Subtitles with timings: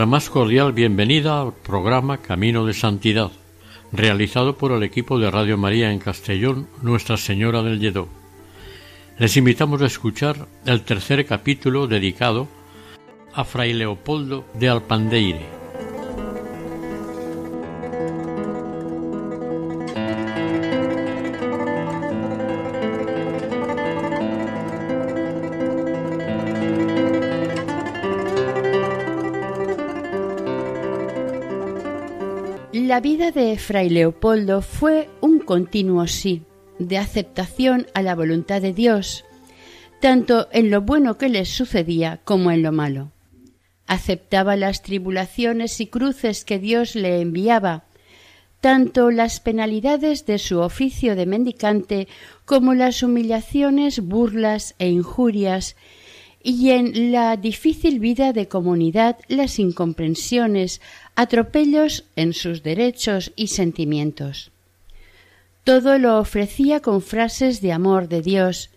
[0.00, 3.30] Nuestra más cordial bienvenida al programa Camino de Santidad,
[3.92, 8.08] realizado por el equipo de Radio María en Castellón, Nuestra Señora del Lledó.
[9.18, 12.48] Les invitamos a escuchar el tercer capítulo dedicado
[13.34, 15.59] a Fray Leopoldo de Alpandeire.
[32.90, 36.42] La vida de Fray Leopoldo fue un continuo sí,
[36.80, 39.24] de aceptación a la voluntad de Dios,
[40.00, 43.12] tanto en lo bueno que le sucedía como en lo malo.
[43.86, 47.84] Aceptaba las tribulaciones y cruces que Dios le enviaba,
[48.60, 52.08] tanto las penalidades de su oficio de mendicante
[52.44, 55.76] como las humillaciones, burlas e injurias,
[56.42, 60.80] y en la difícil vida de comunidad las incomprensiones,
[61.14, 64.50] atropellos en sus derechos y sentimientos.
[65.64, 68.70] Todo lo ofrecía con frases de amor de Dios,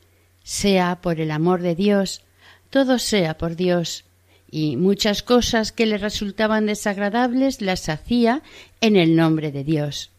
[0.44, 2.22] sea por el amor de Dios,
[2.70, 4.04] todo sea por Dios,
[4.52, 8.44] y muchas cosas que le resultaban desagradables las hacía
[8.82, 10.12] en el nombre de Dios.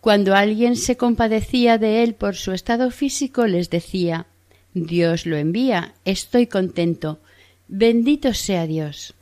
[0.00, 4.26] Cuando alguien se compadecía de él por su estado físico, les decía
[4.74, 7.18] Dios lo envía, estoy contento,
[7.66, 9.14] bendito sea Dios.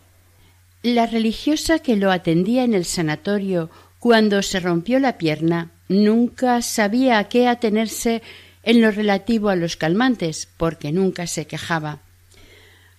[0.83, 7.19] La religiosa que lo atendía en el sanatorio cuando se rompió la pierna nunca sabía
[7.19, 8.23] a qué atenerse
[8.63, 12.01] en lo relativo a los calmantes, porque nunca se quejaba.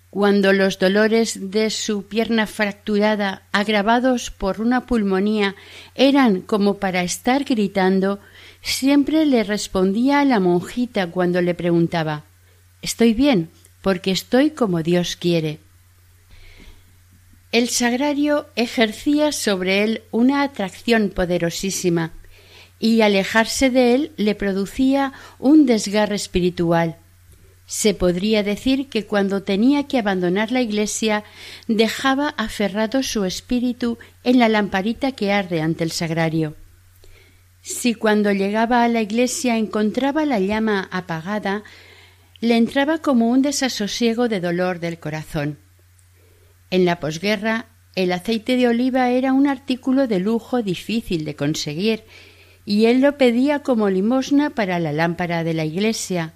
[0.10, 5.56] Cuando los dolores de su pierna fracturada, agravados por una pulmonía,
[5.94, 8.20] eran como para estar gritando,
[8.62, 12.24] siempre le respondía a la monjita cuando le preguntaba
[12.82, 13.50] Estoy bien,
[13.82, 15.60] porque estoy como Dios quiere.
[17.52, 22.14] El sagrario ejercía sobre él una atracción poderosísima,
[22.80, 26.96] y alejarse de él le producía un desgarre espiritual.
[27.66, 31.24] Se podría decir que cuando tenía que abandonar la iglesia
[31.68, 36.56] dejaba aferrado su espíritu en la lamparita que arde ante el sagrario.
[37.62, 41.64] Si cuando llegaba a la iglesia encontraba la llama apagada,
[42.42, 45.58] le entraba como un desasosiego de dolor del corazón.
[46.72, 52.04] En la posguerra, el aceite de oliva era un artículo de lujo difícil de conseguir,
[52.66, 56.34] y él lo pedía como limosna para la lámpara de la iglesia,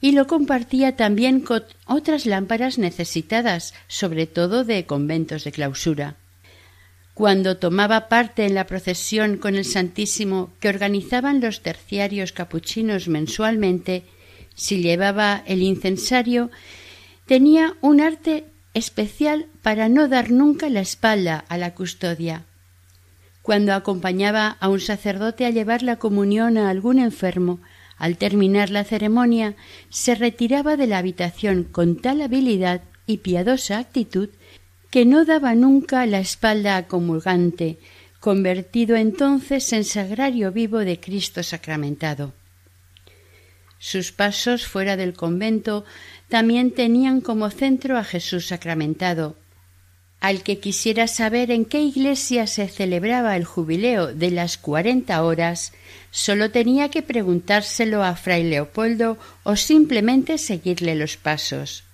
[0.00, 6.16] y lo compartía también con otras lámparas necesitadas, sobre todo de conventos de clausura.
[7.14, 14.04] Cuando tomaba parte en la procesión con el Santísimo que organizaban los terciarios capuchinos mensualmente,
[14.60, 16.50] si llevaba el incensario,
[17.24, 18.44] tenía un arte
[18.74, 22.44] especial para no dar nunca la espalda a la custodia.
[23.40, 27.60] Cuando acompañaba a un sacerdote a llevar la comunión a algún enfermo,
[27.96, 29.56] al terminar la ceremonia,
[29.88, 34.28] se retiraba de la habitación con tal habilidad y piadosa actitud
[34.90, 37.78] que no daba nunca la espalda a comulgante,
[38.20, 42.34] convertido entonces en sagrario vivo de Cristo sacramentado.
[43.82, 45.86] Sus pasos fuera del convento
[46.28, 49.36] también tenían como centro a Jesús sacramentado.
[50.20, 55.72] Al que quisiera saber en qué iglesia se celebraba el jubileo de las cuarenta horas,
[56.10, 61.84] sólo tenía que preguntárselo a fray Leopoldo o simplemente seguirle los pasos.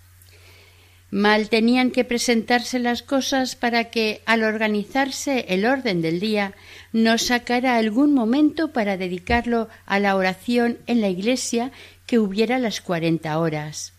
[1.17, 6.53] Mal tenían que presentarse las cosas para que, al organizarse el orden del día,
[6.93, 11.73] no sacara algún momento para dedicarlo a la oración en la iglesia
[12.05, 13.95] que hubiera las cuarenta horas.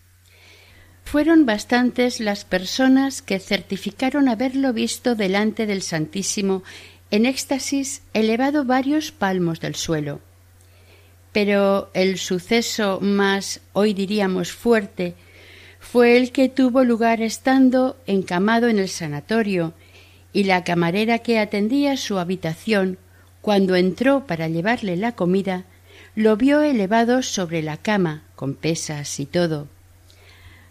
[1.02, 6.62] Fueron bastantes las personas que certificaron haberlo visto delante del Santísimo
[7.10, 10.20] en éxtasis elevado varios palmos del suelo.
[11.32, 15.16] Pero el suceso más, hoy diríamos, fuerte,
[15.78, 19.74] fue el que tuvo lugar estando encamado en el sanatorio,
[20.32, 22.98] y la camarera que atendía su habitación,
[23.40, 25.64] cuando entró para llevarle la comida,
[26.14, 29.68] lo vio elevado sobre la cama, con pesas y todo.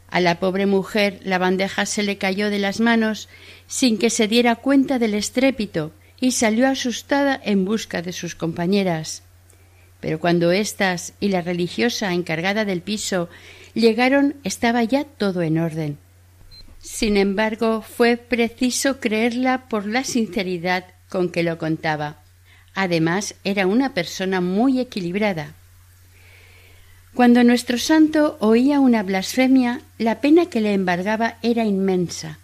[0.09, 3.27] A la pobre mujer la bandeja se le cayó de las manos
[3.67, 9.23] sin que se diera cuenta del estrépito y salió asustada en busca de sus compañeras.
[9.99, 13.29] Pero cuando éstas y la religiosa encargada del piso
[13.77, 15.97] llegaron estaba ya todo en orden.
[16.79, 22.17] Sin embargo, fue preciso creerla por la sinceridad con que lo contaba.
[22.73, 25.53] Además, era una persona muy equilibrada.
[27.13, 32.37] Cuando nuestro santo oía una blasfemia, la pena que le embargaba era inmensa.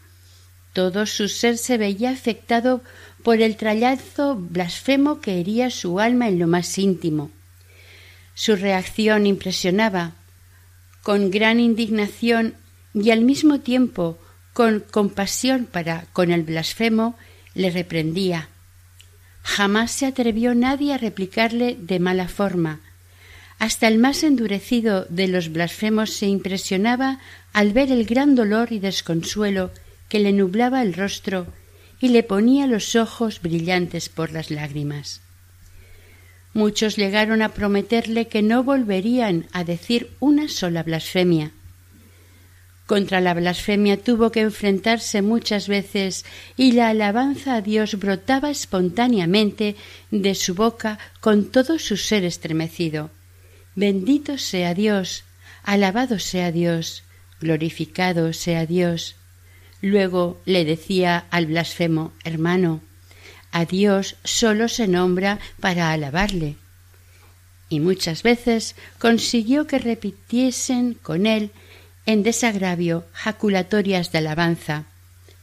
[0.73, 2.81] Todo su ser se veía afectado
[3.21, 7.29] por el trallazo blasfemo que hería su alma en lo más íntimo.
[8.33, 10.13] Su reacción impresionaba.
[11.03, 12.55] Con gran indignación
[12.95, 14.17] y al mismo tiempo
[14.53, 17.15] con compasión para con el blasfemo,
[17.53, 18.49] le reprendía.
[19.43, 22.79] Jamás se atrevió nadie a replicarle de mala forma,
[23.59, 27.19] hasta el más endurecido de los blasfemos se impresionaba
[27.53, 29.71] al ver el gran dolor y desconsuelo
[30.09, 31.47] que le nublaba el rostro
[31.99, 35.22] y le ponía los ojos brillantes por las lágrimas.
[36.53, 41.51] Muchos llegaron a prometerle que no volverían a decir una sola blasfemia.
[42.85, 46.25] Contra la blasfemia tuvo que enfrentarse muchas veces
[46.57, 49.75] y la alabanza a Dios brotaba espontáneamente
[50.11, 53.09] de su boca con todo su ser estremecido.
[53.75, 55.23] Bendito sea Dios,
[55.63, 57.03] alabado sea Dios,
[57.39, 59.15] glorificado sea Dios.
[59.81, 62.81] Luego le decía al blasfemo, hermano,
[63.53, 66.55] a Dios sólo se nombra para alabarle.
[67.69, 71.51] Y muchas veces consiguió que repitiesen con él
[72.07, 74.85] en desagravio jaculatorias de alabanza.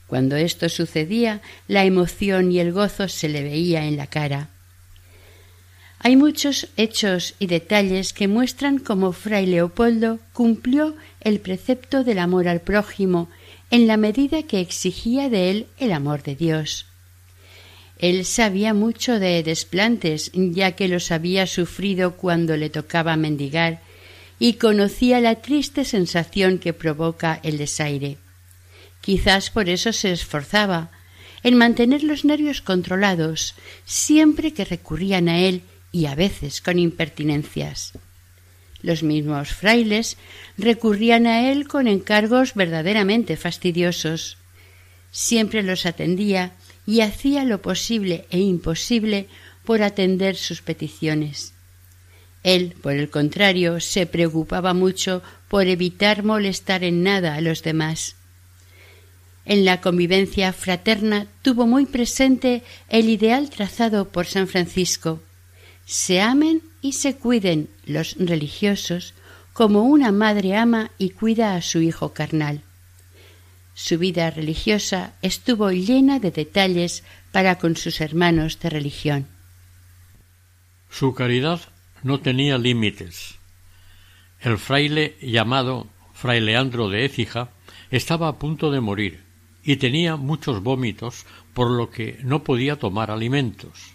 [0.09, 4.49] Cuando esto sucedía, la emoción y el gozo se le veía en la cara.
[6.01, 12.49] Hay muchos hechos y detalles que muestran cómo Fray Leopoldo cumplió el precepto del amor
[12.49, 13.29] al prójimo
[13.71, 16.90] en la medida que exigía de él el amor de Dios.
[18.01, 23.83] Él sabía mucho de desplantes, ya que los había sufrido cuando le tocaba mendigar,
[24.39, 28.17] y conocía la triste sensación que provoca el desaire.
[29.03, 30.91] Quizás por eso se esforzaba
[31.43, 33.55] en mantener los nervios controlados
[33.85, 35.61] siempre que recurrían a él
[35.93, 37.93] y a veces con impertinencias.
[38.81, 40.17] Los mismos frailes
[40.57, 44.39] recurrían a él con encargos verdaderamente fastidiosos.
[45.11, 46.53] Siempre los atendía
[46.91, 49.29] y hacía lo posible e imposible
[49.65, 51.53] por atender sus peticiones.
[52.43, 58.17] Él, por el contrario, se preocupaba mucho por evitar molestar en nada a los demás.
[59.45, 65.21] En la convivencia fraterna tuvo muy presente el ideal trazado por San Francisco
[65.91, 69.13] se amen y se cuiden los religiosos
[69.53, 72.63] como una madre ama y cuida a su hijo carnal.
[73.83, 79.27] Su vida religiosa estuvo llena de detalles para con sus hermanos de religión.
[80.91, 81.63] Su caridad
[82.03, 83.37] no tenía límites.
[84.39, 87.53] El fraile llamado Fray Leandro de Écija
[87.91, 89.25] estaba a punto de morir
[89.65, 93.95] y tenía muchos vómitos por lo que no podía tomar alimentos.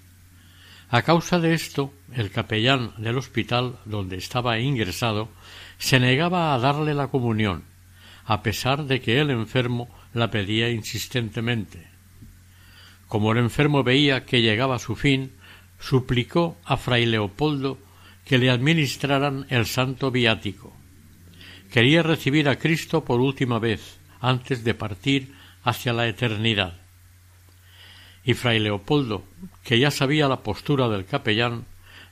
[0.90, 5.30] A causa de esto, el capellán del hospital donde estaba ingresado
[5.78, 7.75] se negaba a darle la comunión,
[8.26, 11.88] a pesar de que el enfermo la pedía insistentemente.
[13.08, 15.32] Como el enfermo veía que llegaba su fin,
[15.80, 17.78] suplicó a fray Leopoldo
[18.26, 20.76] que le administraran el santo viático.
[21.72, 26.86] Quería recibir a Cristo por última vez antes de partir hacia la eternidad
[28.26, 29.24] y fray Leopoldo,
[29.64, 31.66] que ya sabía la postura del capellán,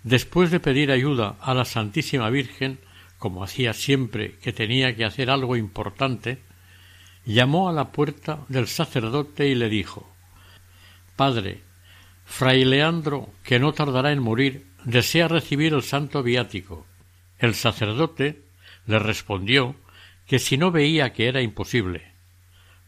[0.03, 2.77] después de pedir ayuda a la Santísima Virgen,
[3.23, 6.39] como hacía siempre que tenía que hacer algo importante,
[7.23, 10.05] llamó a la puerta del sacerdote y le dijo
[11.15, 11.61] Padre,
[12.25, 16.85] fray Leandro, que no tardará en morir, desea recibir el santo viático.
[17.39, 18.41] El sacerdote
[18.87, 19.77] le respondió
[20.27, 22.11] que si no veía que era imposible,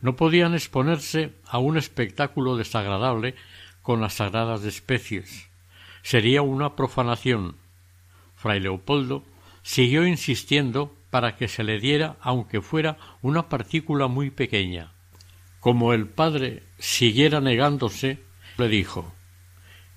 [0.02, 3.36] no podían exponerse a un espectáculo desagradable
[3.82, 5.48] con las sagradas especies.
[6.02, 7.56] Sería una profanación.
[8.36, 9.24] Fray Leopoldo
[9.66, 14.92] siguió insistiendo para que se le diera aunque fuera una partícula muy pequeña.
[15.60, 18.24] Como el padre siguiera negándose,
[18.60, 19.12] le dijo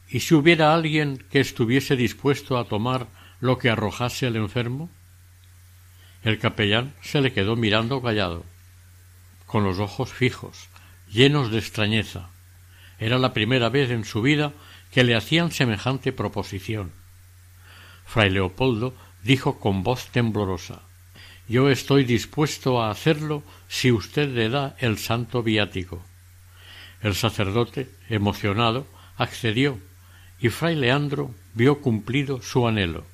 [0.08, 3.08] ¿Y si hubiera alguien que estuviese dispuesto a tomar
[3.40, 4.88] lo que arrojase el enfermo?
[6.24, 8.46] El capellán se le quedó mirando callado,
[9.44, 10.70] con los ojos fijos,
[11.10, 12.30] llenos de extrañeza.
[12.98, 14.54] Era la primera vez en su vida
[14.90, 16.90] que le hacían semejante proposición.
[18.06, 20.82] Fray Leopoldo dijo con voz temblorosa
[21.48, 26.02] Yo estoy dispuesto a hacerlo si usted le da el santo viático.
[27.00, 29.78] El sacerdote, emocionado, accedió,
[30.40, 33.04] y fray Leandro vio cumplido su anhelo.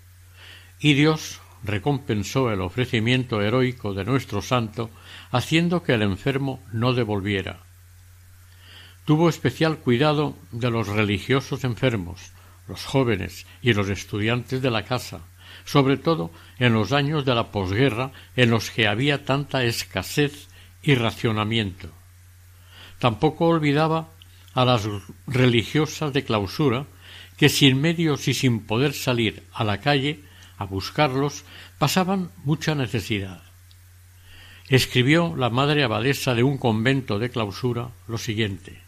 [0.79, 4.91] Y Dios recompensó el ofrecimiento heroico de nuestro santo,
[5.31, 7.61] haciendo que el enfermo no devolviera.
[9.07, 12.33] Tuvo especial cuidado de los religiosos enfermos,
[12.69, 15.21] los jóvenes y los estudiantes de la casa,
[15.65, 20.49] sobre todo en los años de la posguerra en los que había tanta escasez
[20.83, 21.91] y racionamiento.
[22.99, 24.09] Tampoco olvidaba
[24.55, 24.89] a las
[25.27, 26.87] religiosas de clausura
[27.37, 30.21] que sin medios y sin poder salir a la calle
[30.57, 31.45] a buscarlos
[31.79, 33.43] pasaban mucha necesidad.
[34.69, 38.85] Escribió la madre abadesa de un convento de clausura lo siguiente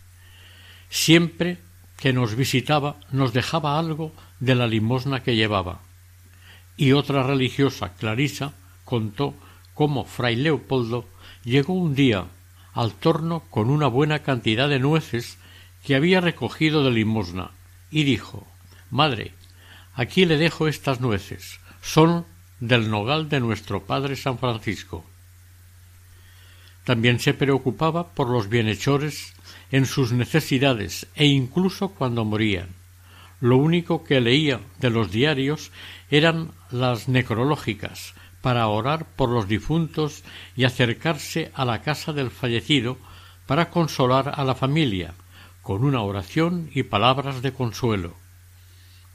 [0.89, 1.59] Siempre
[1.97, 5.81] que nos visitaba nos dejaba algo de la limosna que llevaba.
[6.77, 8.53] Y otra religiosa, Clarisa,
[8.85, 9.35] contó
[9.75, 11.09] cómo fray Leopoldo
[11.45, 12.27] llegó un día
[12.73, 15.39] al torno con una buena cantidad de nueces
[15.85, 17.51] que había recogido de limosna
[17.91, 18.47] y dijo
[18.91, 19.33] Madre,
[19.95, 22.27] aquí le dejo estas nueces, son
[22.61, 25.05] del nogal de nuestro padre San Francisco.
[26.85, 29.35] También se preocupaba por los bienhechores
[29.73, 32.69] en sus necesidades e incluso cuando morían.
[33.41, 35.71] Lo único que leía de los diarios
[36.11, 40.23] eran las necrológicas para orar por los difuntos
[40.55, 42.99] y acercarse a la casa del fallecido
[43.47, 45.15] para consolar a la familia
[45.63, 48.15] con una oración y palabras de consuelo.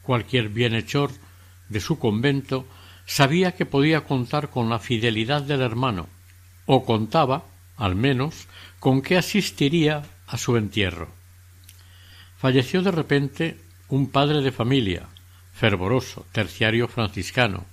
[0.01, 1.11] Cualquier bienhechor
[1.69, 2.65] de su convento
[3.05, 6.09] sabía que podía contar con la fidelidad del hermano,
[6.65, 7.45] o contaba,
[7.77, 8.47] al menos,
[8.79, 11.07] con que asistiría a su entierro.
[12.37, 15.07] Falleció de repente un padre de familia,
[15.53, 17.65] fervoroso, terciario franciscano,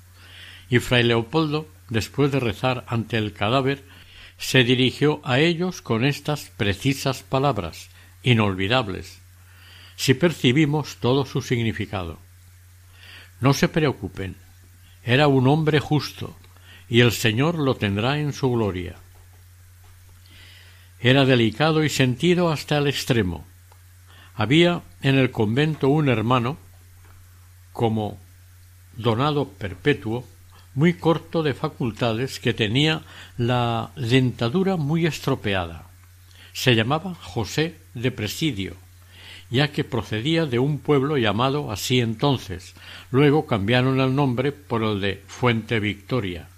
[0.69, 3.83] y fray Leopoldo, después de rezar ante el cadáver,
[4.39, 7.91] se dirigió a ellos con estas precisas palabras,
[8.23, 9.21] inolvidables,
[9.97, 12.19] si percibimos todo su significado.
[13.41, 14.37] No se preocupen,
[15.05, 16.37] era un hombre justo,
[16.89, 18.97] y el Señor lo tendrá en su gloria.
[21.01, 23.47] Era delicado y sentido hasta el extremo.
[24.35, 26.59] Había en el convento un hermano,
[27.79, 28.19] como
[28.97, 30.25] donado perpetuo,
[30.75, 33.03] muy corto de facultades, que tenía
[33.37, 35.87] la dentadura muy estropeada.
[36.53, 38.75] Se llamaba José de Presidio,
[39.49, 42.75] ya que procedía de un pueblo llamado así entonces.
[43.13, 46.49] Luego cambiaron el nombre por el de Fuente Victoria.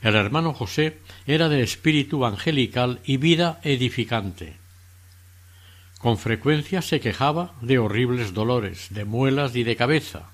[0.00, 4.59] El hermano José era de espíritu angelical y vida edificante.
[6.00, 10.30] Con frecuencia se quejaba de horribles dolores, de muelas y de cabeza.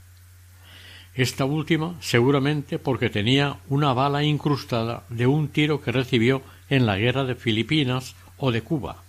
[1.12, 6.96] Esta última seguramente porque tenía una bala incrustada de un tiro que recibió en la
[6.96, 9.02] guerra de Filipinas o de Cuba.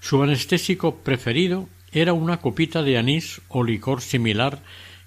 [0.00, 4.60] Su anestésico preferido era una copita de anís o licor similar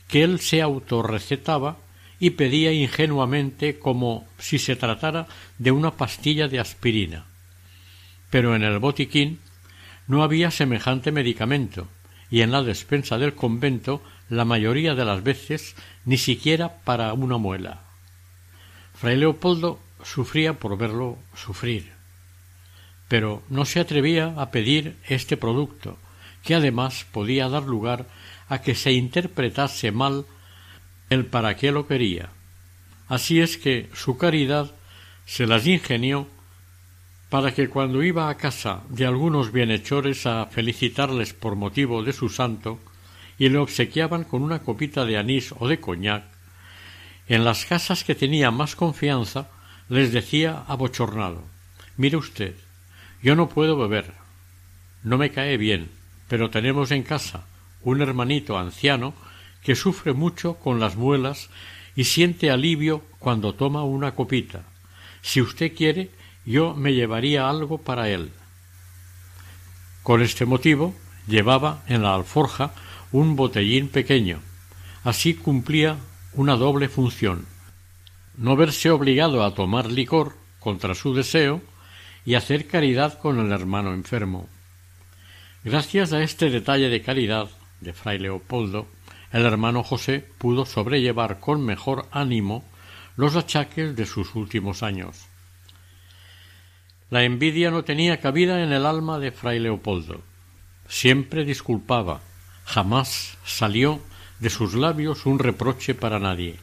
[0.09, 1.77] que él se autorrecetaba
[2.19, 5.27] y pedía ingenuamente como si se tratara
[5.59, 7.23] de una pastilla de aspirina.
[8.29, 9.39] Pero en el botiquín
[10.09, 11.87] no había semejante medicamento,
[12.29, 17.37] y en la despensa del convento la mayoría de las veces ni siquiera para una
[17.37, 17.83] muela.
[18.95, 21.91] Fray Leopoldo sufría por verlo sufrir,
[23.07, 25.97] pero no se atrevía a pedir este producto,
[26.43, 28.07] que además podía dar lugar
[28.47, 30.25] a que se interpretase mal
[31.11, 32.29] el para qué lo quería.
[33.07, 34.71] Así es que su caridad
[35.25, 36.27] se las ingenió
[37.29, 42.29] para que cuando iba a casa de algunos bienhechores a felicitarles por motivo de su
[42.29, 42.79] santo
[43.37, 46.23] y le obsequiaban con una copita de anís o de coñac,
[47.27, 49.49] en las casas que tenía más confianza
[49.87, 51.43] les decía abochornado
[51.97, 52.55] Mire usted,
[53.21, 54.13] yo no puedo beber,
[55.03, 55.89] no me cae bien,
[56.27, 57.45] pero tenemos en casa
[57.83, 59.13] un hermanito anciano
[59.63, 61.49] que sufre mucho con las muelas
[61.95, 64.63] y siente alivio cuando toma una copita.
[65.21, 66.09] Si usted quiere,
[66.49, 68.31] yo me llevaría algo para él.
[70.03, 70.93] Con este motivo
[71.27, 72.73] llevaba en la alforja
[73.11, 74.39] un botellín pequeño.
[75.03, 75.97] Así cumplía
[76.33, 77.45] una doble función
[78.39, 81.61] no verse obligado a tomar licor contra su deseo
[82.25, 84.47] y hacer caridad con el hermano enfermo.
[85.65, 87.49] Gracias a este detalle de caridad
[87.81, 88.87] de fray Leopoldo,
[89.33, 92.63] el hermano José pudo sobrellevar con mejor ánimo
[93.17, 95.28] los achaques de sus últimos años.
[97.09, 100.21] La envidia no tenía cabida en el alma de fray Leopoldo.
[100.87, 102.21] Siempre disculpaba,
[102.65, 103.99] jamás salió
[104.39, 106.59] de sus labios un reproche para nadie.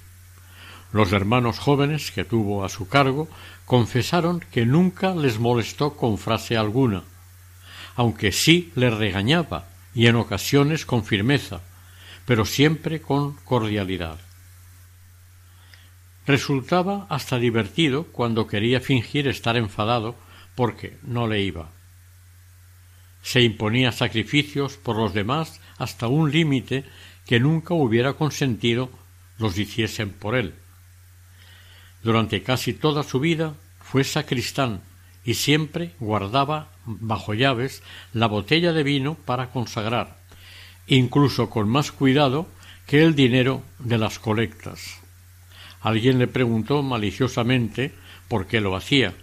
[0.93, 3.29] Los hermanos jóvenes que tuvo a su cargo
[3.65, 7.03] confesaron que nunca les molestó con frase alguna,
[7.97, 11.61] aunque sí les regañaba y en ocasiones con firmeza,
[12.25, 14.19] pero siempre con cordialidad.
[16.25, 20.15] Resultaba hasta divertido cuando quería fingir estar enfadado
[20.57, 21.71] porque no le iba.
[23.23, 26.85] Se imponía sacrificios por los demás hasta un límite
[27.27, 28.91] que nunca hubiera consentido
[29.39, 30.55] los hiciesen por él.
[32.03, 34.81] Durante casi toda su vida fue sacristán
[35.25, 37.83] y siempre guardaba bajo llaves
[38.13, 40.17] la botella de vino para consagrar,
[40.87, 42.47] incluso con más cuidado
[42.87, 45.01] que el dinero de las colectas.
[45.81, 47.93] Alguien le preguntó maliciosamente
[48.29, 49.15] por qué lo hacía,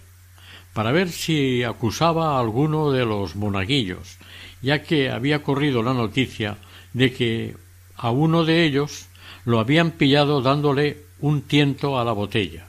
[0.74, 4.18] para ver si acusaba a alguno de los monaguillos,
[4.60, 6.58] ya que había corrido la noticia
[6.92, 7.56] de que
[7.96, 9.06] a uno de ellos
[9.44, 12.66] lo habían pillado dándole un tiento a la botella.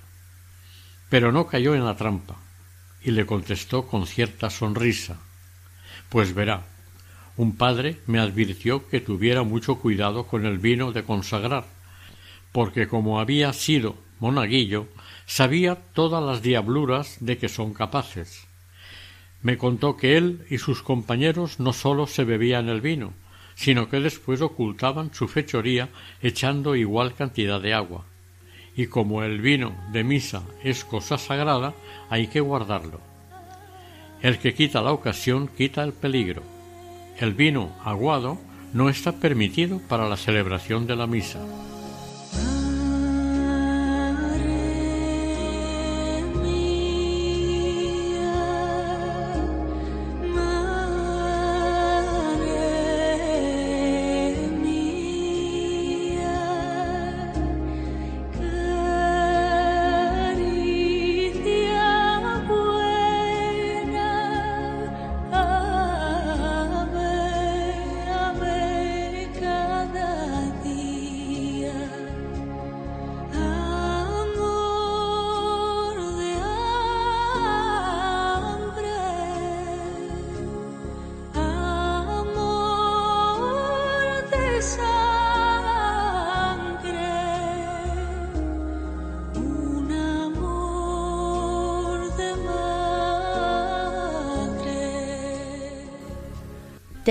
[1.09, 2.37] Pero no cayó en la trampa,
[3.03, 5.19] y le contestó con cierta sonrisa
[6.09, 6.65] Pues verá,
[7.37, 11.65] un padre me advirtió que tuviera mucho cuidado con el vino de consagrar,
[12.51, 14.87] porque como había sido monaguillo,
[15.25, 18.45] sabía todas las diabluras de que son capaces.
[19.41, 23.13] Me contó que él y sus compañeros no sólo se bebían el vino,
[23.55, 25.89] sino que después ocultaban su fechoría
[26.21, 28.05] echando igual cantidad de agua.
[28.75, 31.73] Y como el vino de misa es cosa sagrada,
[32.09, 32.99] hay que guardarlo.
[34.21, 36.43] El que quita la ocasión quita el peligro.
[37.17, 38.39] El vino aguado
[38.73, 41.39] no está permitido para la celebración de la misa.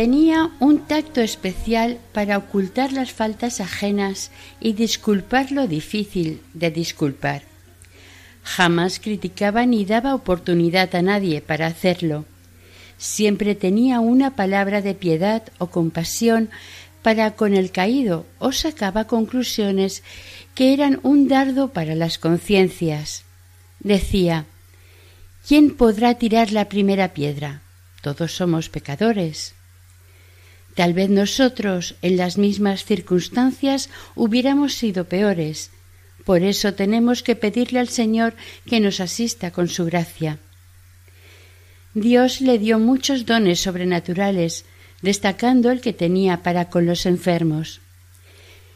[0.05, 7.41] Tenía un tacto especial para ocultar las faltas ajenas y disculpar lo difícil de disculpar.
[8.43, 12.27] Jamás criticaba ni daba oportunidad a nadie para hacerlo.
[12.99, 16.51] Siempre tenía una palabra de piedad o compasión
[17.01, 20.03] para con el caído o sacaba conclusiones
[20.55, 23.25] que eran un dardo para las conciencias.
[23.81, 24.45] Decía
[25.49, 27.63] ¿Quién podrá tirar la primera piedra?
[28.03, 29.55] Todos somos pecadores.
[30.75, 35.71] Tal vez nosotros, en las mismas circunstancias, hubiéramos sido peores.
[36.25, 38.35] Por eso tenemos que pedirle al Señor
[38.67, 40.39] que nos asista con su gracia.
[41.95, 44.65] Dios le dio muchos dones sobrenaturales,
[45.01, 47.81] destacando el que tenía para con los enfermos.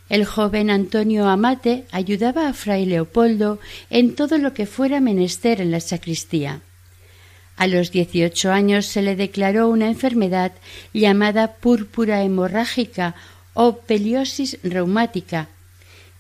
[0.09, 3.59] El joven Antonio Amate ayudaba a fray Leopoldo
[3.91, 6.63] en todo lo que fuera menester en la sacristía.
[7.59, 10.53] A los dieciocho años se le declaró una enfermedad
[10.95, 13.17] llamada púrpura hemorrágica
[13.53, 15.49] o peliosis reumática,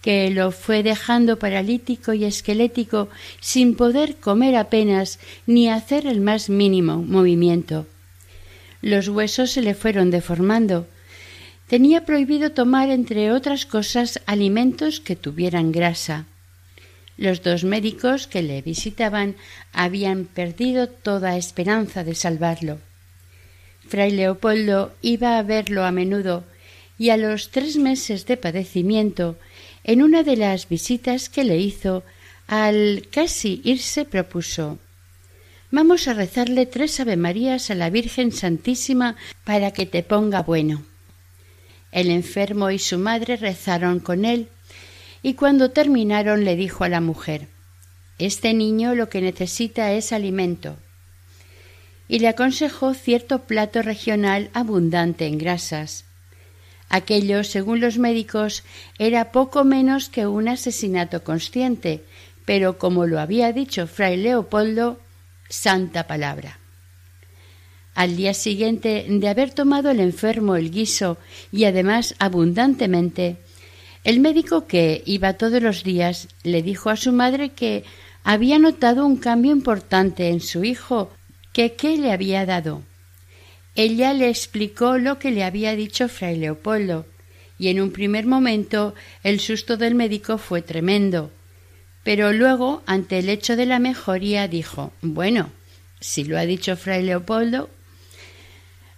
[0.02, 3.08] que lo fue dejando paralítico y esquelético
[3.40, 7.86] sin poder comer apenas ni hacer el más mínimo movimiento.
[8.82, 10.88] Los huesos se le fueron deformando.
[11.68, 16.26] Tenía prohibido tomar, entre otras cosas, alimentos que tuvieran grasa.
[17.18, 19.36] Los dos médicos que le visitaban
[19.74, 22.78] habían perdido toda esperanza de salvarlo.
[23.86, 26.44] Fray Leopoldo iba a verlo a menudo
[26.96, 29.36] y a los tres meses de padecimiento,
[29.84, 32.04] en una de las visitas que le hizo,
[32.46, 34.78] al casi irse propuso
[35.70, 40.82] Vamos a rezarle tres Avemarías a la Virgen Santísima para que te ponga bueno.
[41.92, 44.48] El enfermo y su madre rezaron con él
[45.22, 47.48] y cuando terminaron le dijo a la mujer
[48.18, 50.76] Este niño lo que necesita es alimento.
[52.08, 56.04] Y le aconsejó cierto plato regional abundante en grasas.
[56.88, 58.64] Aquello, según los médicos,
[58.98, 62.02] era poco menos que un asesinato consciente,
[62.46, 64.98] pero como lo había dicho fray Leopoldo,
[65.50, 66.58] santa palabra.
[67.94, 71.18] Al día siguiente de haber tomado el enfermo el guiso
[71.52, 73.36] y además abundantemente,
[74.08, 77.84] el médico que iba todos los días le dijo a su madre que
[78.24, 81.12] había notado un cambio importante en su hijo
[81.52, 82.80] que qué le había dado.
[83.74, 87.04] Ella le explicó lo que le había dicho fray Leopoldo,
[87.58, 88.94] y en un primer momento
[89.24, 91.30] el susto del médico fue tremendo.
[92.02, 95.50] Pero luego, ante el hecho de la mejoría, dijo Bueno,
[96.00, 97.68] si lo ha dicho fray Leopoldo.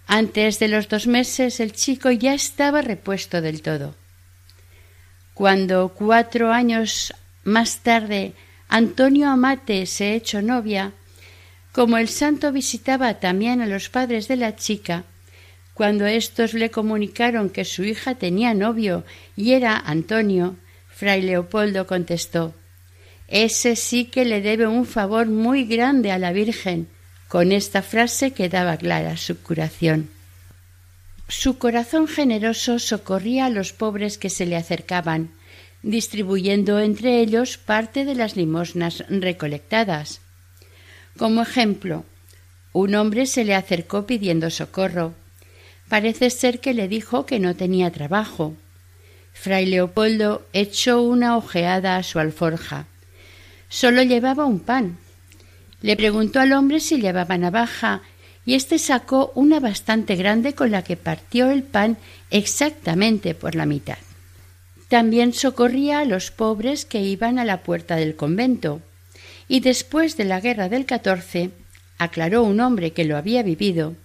[0.07, 3.99] Antes de los dos meses el chico ya estaba repuesto del todo.
[5.33, 7.13] Cuando cuatro años
[7.43, 8.33] más tarde
[8.67, 10.93] Antonio Amate se echó novia,
[11.71, 15.03] como el santo visitaba también a los padres de la chica,
[15.73, 19.03] cuando éstos le comunicaron que su hija tenía novio
[19.35, 20.55] y era Antonio,
[20.89, 22.53] fray Leopoldo contestó
[23.27, 26.87] Ese sí que le debe un favor muy grande a la Virgen.
[27.29, 30.09] Con esta frase quedaba clara su curación.
[31.31, 35.31] Su corazón generoso socorría a los pobres que se le acercaban,
[35.81, 40.19] distribuyendo entre ellos parte de las limosnas recolectadas.
[41.17, 42.03] Como ejemplo,
[42.73, 45.13] un hombre se le acercó pidiendo socorro.
[45.87, 48.53] Parece ser que le dijo que no tenía trabajo.
[49.31, 52.87] Fray Leopoldo echó una ojeada a su alforja.
[53.69, 54.97] Solo llevaba un pan.
[55.81, 58.01] Le preguntó al hombre si llevaba navaja
[58.45, 61.97] y éste sacó una bastante grande con la que partió el pan
[62.31, 63.97] exactamente por la mitad.
[64.87, 68.81] También socorría a los pobres que iban a la puerta del convento
[69.47, 71.51] y después de la guerra del catorce,
[71.97, 73.95] aclaró un hombre que lo había vivido,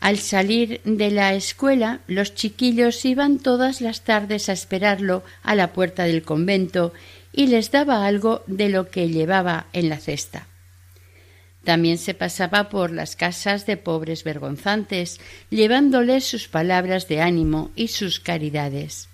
[0.00, 5.72] al salir de la escuela los chiquillos iban todas las tardes a esperarlo a la
[5.72, 6.92] puerta del convento
[7.32, 10.46] y les daba algo de lo que llevaba en la cesta.
[11.66, 15.18] También se pasaba por las casas de pobres vergonzantes,
[15.50, 19.08] llevándoles sus palabras de ánimo y sus caridades.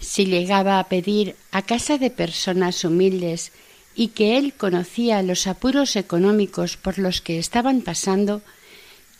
[0.00, 3.52] Si llegaba a pedir a casa de personas humildes
[3.94, 8.42] y que él conocía los apuros económicos por los que estaban pasando,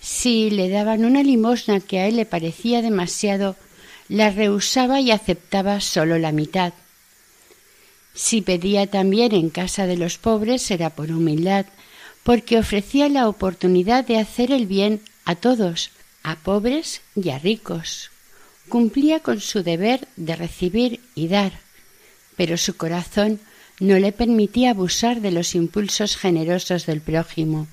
[0.01, 3.55] si le daban una limosna que a él le parecía demasiado,
[4.09, 6.73] la rehusaba y aceptaba sólo la mitad.
[8.13, 11.67] Si pedía también en casa de los pobres era por humildad,
[12.25, 15.91] porque ofrecía la oportunidad de hacer el bien a todos,
[16.23, 18.11] a pobres y a ricos.
[18.69, 21.53] Cumplía con su deber de recibir y dar,
[22.37, 23.41] pero su corazón
[23.79, 27.67] no le permitía abusar de los impulsos generosos del prójimo.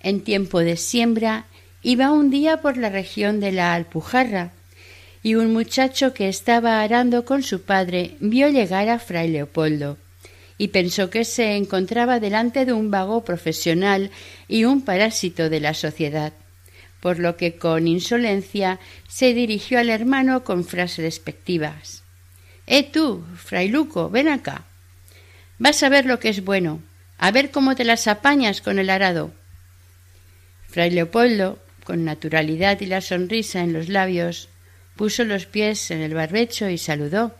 [0.00, 1.44] En tiempo de siembra
[1.82, 4.52] iba un día por la región de la Alpujarra
[5.22, 9.98] y un muchacho que estaba arando con su padre vio llegar a fray Leopoldo
[10.56, 14.10] y pensó que se encontraba delante de un vago profesional
[14.48, 16.32] y un parásito de la sociedad,
[17.00, 22.02] por lo que con insolencia se dirigió al hermano con frases despectivas.
[22.66, 24.64] Eh tú, frailuco, ven acá.
[25.58, 26.80] Vas a ver lo que es bueno,
[27.18, 29.32] a ver cómo te las apañas con el arado.
[30.68, 34.48] Fray Leopoldo, con naturalidad y la sonrisa en los labios,
[34.96, 37.34] puso los pies en el barbecho y saludó.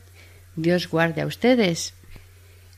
[0.56, 1.93] Dios guarde a ustedes.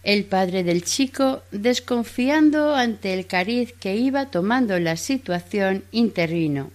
[0.06, 6.70] El padre del chico, desconfiando ante el cariz que iba tomando la situación, intervino.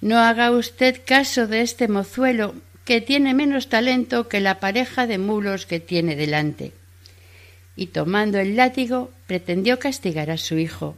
[0.00, 2.54] No haga usted caso de este mozuelo,
[2.86, 6.72] que tiene menos talento que la pareja de mulos que tiene delante.
[7.76, 10.96] Y tomando el látigo, pretendió castigar a su hijo.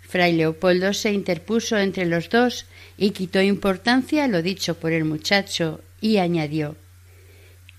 [0.00, 2.64] Fray Leopoldo se interpuso entre los dos
[2.96, 6.74] y quitó importancia a lo dicho por el muchacho y añadió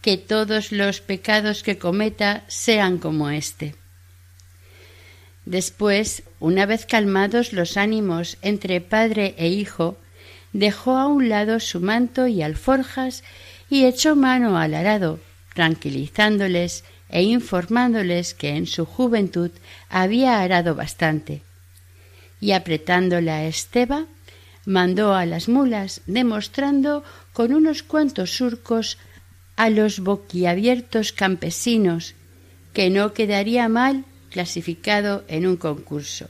[0.04, 3.74] que todos los pecados que cometa sean como éste.
[5.46, 9.98] Después, una vez calmados los ánimos entre padre e hijo,
[10.52, 13.24] dejó a un lado su manto y alforjas
[13.70, 15.22] y echó mano al arado,
[15.56, 19.52] tranquilizándoles e informándoles que en su juventud
[19.88, 21.44] había arado bastante.
[22.42, 24.06] Y apretando la esteba,
[24.66, 28.98] mandó a las mulas, demostrando con unos cuantos surcos
[29.56, 32.16] a los boquiabiertos campesinos
[32.74, 36.30] que no quedaría mal clasificado en un concurso.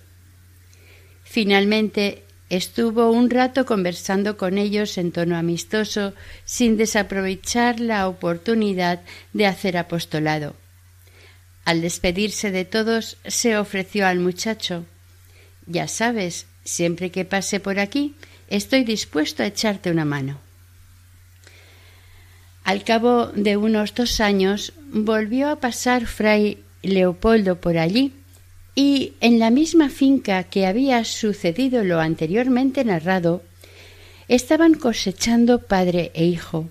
[1.23, 6.13] Finalmente Estuvo un rato conversando con ellos en tono amistoso,
[6.45, 9.01] sin desaprovechar la oportunidad
[9.33, 10.55] de hacer apostolado.
[11.65, 14.85] Al despedirse de todos, se ofreció al muchacho.
[15.65, 18.13] Ya sabes, siempre que pase por aquí,
[18.49, 20.39] estoy dispuesto a echarte una mano.
[22.63, 28.13] Al cabo de unos dos años volvió a pasar fray Leopoldo por allí
[28.75, 33.43] y en la misma finca que había sucedido lo anteriormente narrado,
[34.27, 36.69] estaban cosechando padre e hijo.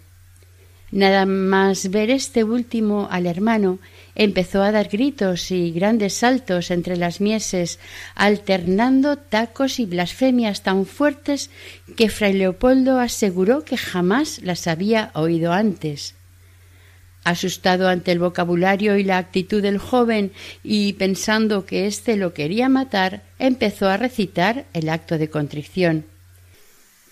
[0.90, 3.78] Nada más ver este último al hermano,
[4.14, 7.78] empezó a dar gritos y grandes saltos entre las mieses,
[8.14, 11.50] alternando tacos y blasfemias tan fuertes
[11.96, 16.14] que fray Leopoldo aseguró que jamás las había oído antes.
[17.24, 20.32] Asustado ante el vocabulario y la actitud del joven
[20.64, 26.11] y pensando que éste lo quería matar, empezó a recitar el acto de contrición.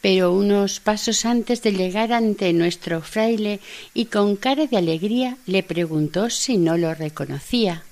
[0.01, 3.61] Pero unos pasos antes de llegar ante nuestro fraile
[3.93, 7.83] y con cara de alegría le preguntó si no lo reconocía.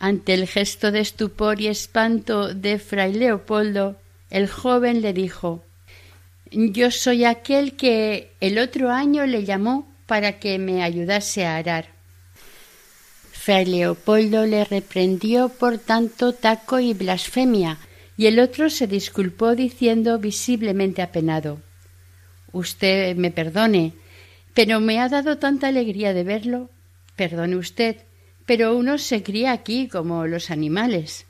[0.00, 3.96] Ante el gesto de estupor y espanto de fray Leopoldo,
[4.30, 5.62] el joven le dijo
[6.50, 11.88] Yo soy aquel que el otro año le llamó para que me ayudase a arar.
[13.30, 17.78] Fray Leopoldo le reprendió por tanto taco y blasfemia,
[18.20, 21.58] y el otro se disculpó diciendo visiblemente apenado
[22.52, 23.94] Usted me perdone,
[24.52, 26.68] pero me ha dado tanta alegría de verlo.
[27.16, 27.96] Perdone usted,
[28.44, 31.24] pero uno se cría aquí como los animales.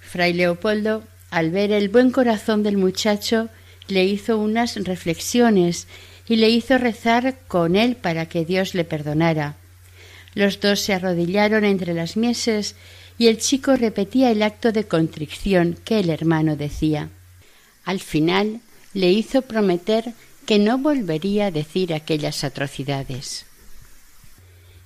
[0.00, 3.48] Fray Leopoldo, al ver el buen corazón del muchacho,
[3.88, 5.88] le hizo unas reflexiones
[6.28, 9.56] y le hizo rezar con él para que Dios le perdonara.
[10.34, 12.76] Los dos se arrodillaron entre las mieses
[13.18, 17.10] y el chico repetía el acto de contrición que el hermano decía.
[17.84, 18.60] Al final
[18.92, 20.14] le hizo prometer
[20.46, 23.46] que no volvería a decir aquellas atrocidades.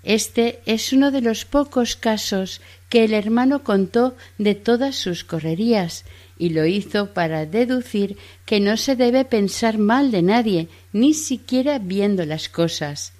[0.04, 6.04] Este es uno de los pocos casos que el hermano contó de todas sus correrías
[6.38, 11.78] y lo hizo para deducir que no se debe pensar mal de nadie, ni siquiera
[11.78, 13.12] viendo las cosas.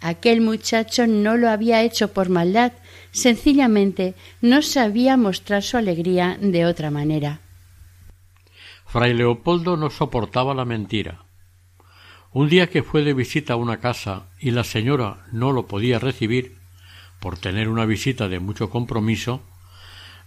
[0.00, 2.72] Aquel muchacho no lo había hecho por maldad,
[3.12, 7.40] sencillamente no sabía mostrar su alegría de otra manera.
[8.86, 11.24] Fray Leopoldo no soportaba la mentira.
[12.32, 15.98] Un día que fue de visita a una casa y la señora no lo podía
[15.98, 16.56] recibir,
[17.20, 19.42] por tener una visita de mucho compromiso,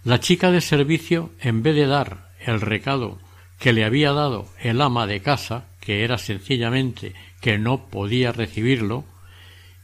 [0.04, 3.18] la chica de servicio, en vez de dar el recado
[3.58, 9.04] que le había dado el ama de casa, que era sencillamente que no podía recibirlo,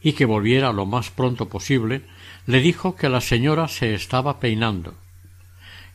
[0.01, 2.03] y que volviera lo más pronto posible,
[2.49, 4.95] le dijo que la señora se estaba peinando.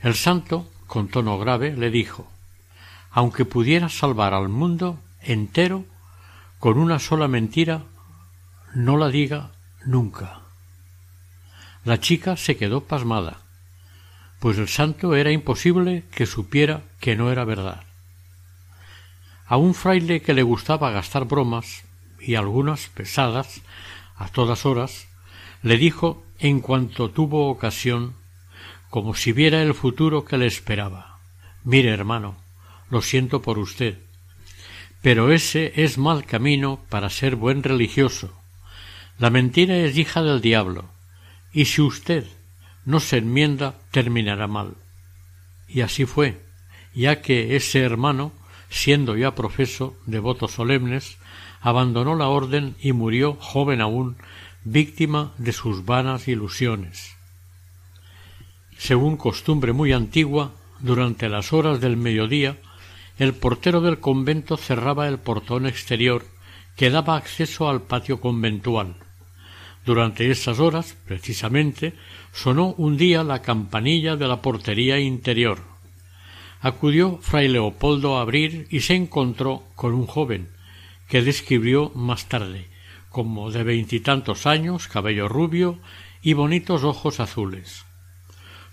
[0.00, 2.30] El santo, con tono grave, le dijo
[3.16, 5.84] aunque pudiera salvar al mundo entero
[6.58, 7.84] con una sola mentira,
[8.74, 9.52] no la diga
[9.84, 10.40] nunca.
[11.84, 13.44] La chica se quedó pasmada
[14.44, 17.82] pues el santo era imposible que supiera que no era verdad.
[19.46, 21.84] A un fraile que le gustaba gastar bromas,
[22.20, 23.62] y algunas pesadas,
[24.16, 25.08] a todas horas,
[25.62, 28.14] le dijo en cuanto tuvo ocasión,
[28.90, 31.14] como si viera el futuro que le esperaba
[31.64, 32.36] Mire, hermano,
[32.90, 33.98] lo siento por usted,
[35.00, 38.38] pero ese es mal camino para ser buen religioso.
[39.18, 40.84] La mentira es hija del diablo,
[41.54, 42.26] y si usted
[42.84, 44.74] no se enmienda, terminará mal.
[45.66, 46.44] Y así fue,
[46.94, 48.32] ya que ese hermano,
[48.68, 51.16] siendo ya profeso de votos solemnes,
[51.62, 54.18] abandonó la orden y murió joven aún,
[54.64, 57.14] víctima de sus vanas ilusiones.
[58.78, 62.56] Según costumbre muy antigua, durante las horas del mediodía,
[63.18, 66.26] el portero del convento cerraba el portón exterior
[66.76, 68.96] que daba acceso al patio conventual.
[69.84, 71.92] Durante esas horas, precisamente,
[72.32, 75.58] sonó un día la campanilla de la portería interior.
[76.60, 80.48] Acudió fray Leopoldo a abrir y se encontró con un joven,
[81.08, 82.66] que describió más tarde,
[83.14, 85.78] como de veintitantos años, cabello rubio
[86.20, 87.84] y bonitos ojos azules.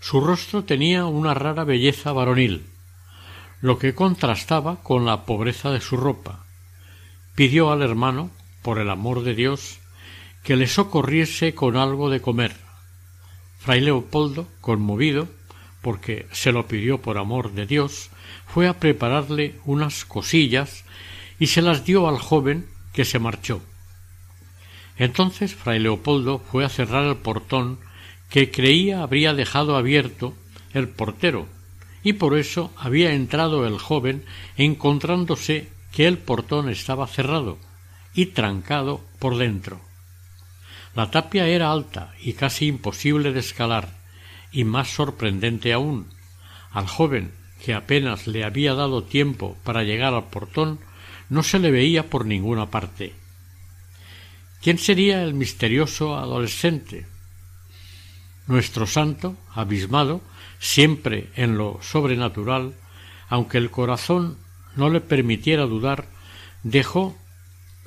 [0.00, 2.66] Su rostro tenía una rara belleza varonil,
[3.60, 6.44] lo que contrastaba con la pobreza de su ropa.
[7.36, 9.78] Pidió al hermano, por el amor de Dios,
[10.42, 12.56] que le socorriese con algo de comer.
[13.60, 15.28] Fray Leopoldo, conmovido,
[15.82, 18.10] porque se lo pidió por amor de Dios,
[18.48, 20.84] fue a prepararle unas cosillas
[21.38, 23.62] y se las dio al joven que se marchó.
[24.96, 27.78] Entonces fray Leopoldo fue a cerrar el portón
[28.28, 30.34] que creía habría dejado abierto
[30.72, 31.46] el portero,
[32.02, 34.24] y por eso había entrado el joven
[34.56, 37.58] encontrándose que el portón estaba cerrado
[38.14, 39.80] y trancado por dentro.
[40.94, 43.90] La tapia era alta y casi imposible de escalar,
[44.50, 46.06] y más sorprendente aún,
[46.70, 47.32] al joven,
[47.64, 50.80] que apenas le había dado tiempo para llegar al portón,
[51.28, 53.14] no se le veía por ninguna parte.
[54.62, 57.04] ¿Quién sería el misterioso adolescente?
[58.46, 60.20] Nuestro santo, abismado,
[60.60, 62.74] siempre en lo sobrenatural,
[63.28, 64.38] aunque el corazón
[64.76, 66.06] no le permitiera dudar,
[66.62, 67.18] dejó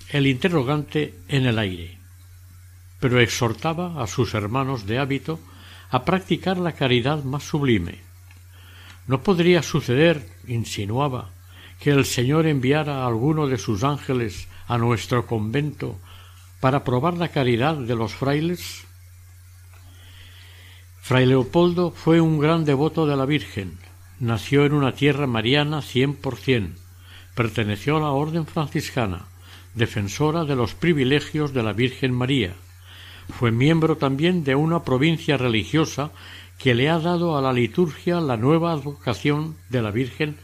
[0.09, 1.97] el interrogante en el aire,
[2.99, 5.39] pero exhortaba a sus hermanos de hábito
[5.91, 7.99] a practicar la caridad más sublime.
[9.07, 11.31] No podría suceder, insinuaba,
[11.79, 15.99] que el Señor enviara a alguno de sus ángeles a nuestro convento
[16.65, 18.85] para probar la caridad de los frailes?
[20.99, 23.77] Fray Leopoldo fue un gran devoto de la Virgen.
[24.19, 26.73] Nació en una tierra mariana cien por cien.
[27.35, 29.27] Perteneció a la orden franciscana,
[29.75, 32.55] defensora de los privilegios de la Virgen María.
[33.29, 36.09] Fue miembro también de una provincia religiosa
[36.57, 40.35] que le ha dado a la liturgia la nueva advocación de la Virgen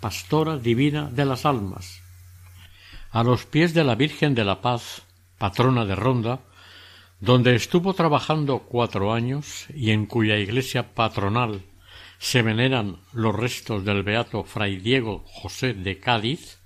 [0.00, 2.00] Pastora Divina de las Almas.
[3.12, 5.04] A los pies de la Virgen de la Paz,
[5.38, 6.40] patrona de Ronda,
[7.20, 11.62] donde estuvo trabajando cuatro años y en cuya iglesia patronal
[12.18, 16.58] se veneran los restos del beato fray Diego José de Cádiz,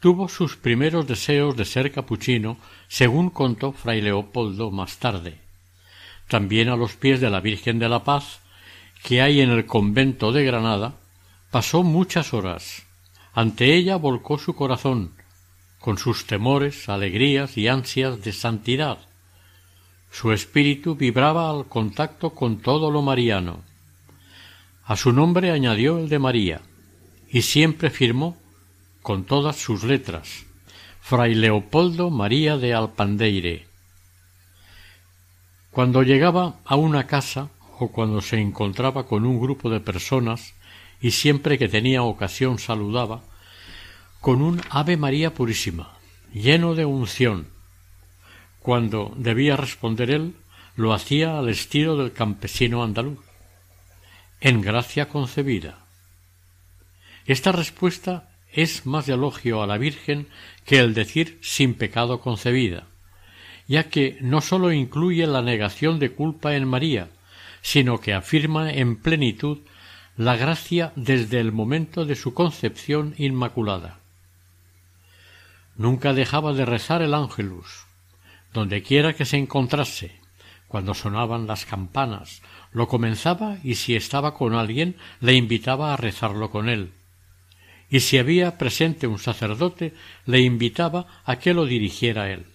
[0.00, 5.38] tuvo sus primeros deseos de ser capuchino, según contó fray Leopoldo más tarde.
[6.28, 8.40] También a los pies de la Virgen de la Paz,
[9.02, 10.94] que hay en el convento de Granada,
[11.50, 12.86] pasó muchas horas.
[13.32, 15.13] Ante ella volcó su corazón,
[15.84, 18.96] con sus temores, alegrías y ansias de santidad.
[20.10, 23.60] Su espíritu vibraba al contacto con todo lo mariano.
[24.86, 26.62] A su nombre añadió el de María,
[27.28, 28.38] y siempre firmó,
[29.02, 30.46] con todas sus letras,
[31.02, 33.66] Fray Leopoldo María de Alpandeire.
[35.70, 40.54] Cuando llegaba a una casa o cuando se encontraba con un grupo de personas
[41.02, 43.20] y siempre que tenía ocasión saludaba,
[44.24, 45.98] con un Ave María Purísima,
[46.32, 47.48] lleno de unción.
[48.58, 50.34] Cuando debía responder él,
[50.76, 53.18] lo hacía al estilo del campesino andaluz,
[54.40, 55.84] en gracia concebida.
[57.26, 60.26] Esta respuesta es más de elogio a la Virgen
[60.64, 62.86] que el decir sin pecado concebida,
[63.68, 67.10] ya que no sólo incluye la negación de culpa en María,
[67.60, 69.58] sino que afirma en plenitud
[70.16, 74.00] la gracia desde el momento de su concepción inmaculada.
[75.76, 77.86] Nunca dejaba de rezar el ángelus.
[78.52, 80.20] Donde quiera que se encontrase,
[80.68, 86.50] cuando sonaban las campanas, lo comenzaba y si estaba con alguien le invitaba a rezarlo
[86.50, 86.92] con él.
[87.88, 89.94] Y si había presente un sacerdote,
[90.26, 92.46] le invitaba a que lo dirigiera él.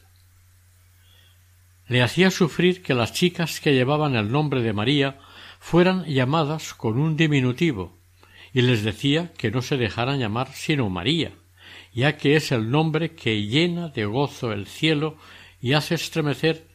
[1.88, 5.18] Le hacía sufrir que las chicas que llevaban el nombre de María
[5.60, 7.98] fueran llamadas con un diminutivo,
[8.54, 11.32] y les decía que no se dejaran llamar sino María,
[11.94, 15.18] ya que es el nombre que llena de gozo el cielo
[15.62, 16.68] y hace estremecer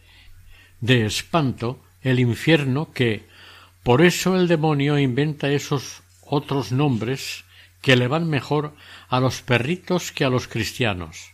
[0.80, 3.26] de espanto el infierno que
[3.82, 7.44] por eso el demonio inventa esos otros nombres
[7.82, 8.74] que le van mejor
[9.08, 11.32] a los perritos que a los cristianos,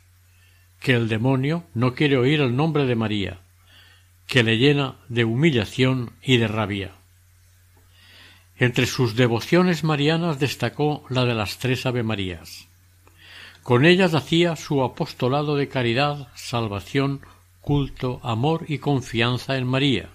[0.80, 3.40] que el demonio no quiere oír el nombre de María,
[4.26, 6.92] que le llena de humillación y de rabia.
[8.56, 12.69] Entre sus devociones marianas destacó la de las tres Ave Marías.
[13.70, 17.20] Con ellas hacía su apostolado de caridad, salvación,
[17.61, 20.09] culto, amor y confianza en María.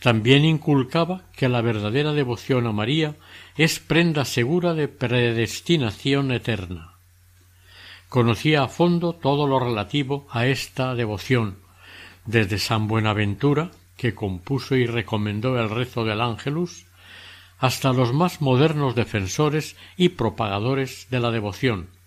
[0.00, 3.14] También inculcaba que la verdadera devoción a María
[3.56, 6.94] es prenda segura de predestinación eterna.
[8.08, 11.58] Conocía a fondo todo lo relativo a esta devoción,
[12.26, 16.86] desde San Buenaventura, que compuso y recomendó el rezo del Ángelus,
[17.58, 21.99] hasta los más modernos defensores y propagadores de la devoción,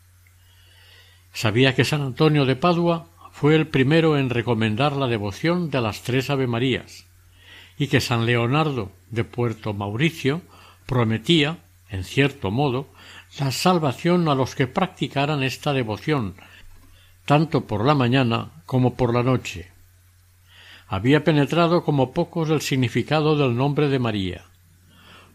[1.33, 6.03] Sabía que San Antonio de Padua fue el primero en recomendar la devoción de las
[6.03, 7.05] tres Ave Marías,
[7.77, 10.41] y que San Leonardo de Puerto Mauricio
[10.85, 11.57] prometía,
[11.89, 12.87] en cierto modo,
[13.39, 16.35] la salvación a los que practicaran esta devoción,
[17.25, 19.71] tanto por la mañana como por la noche.
[20.87, 24.43] Había penetrado como pocos el significado del nombre de María.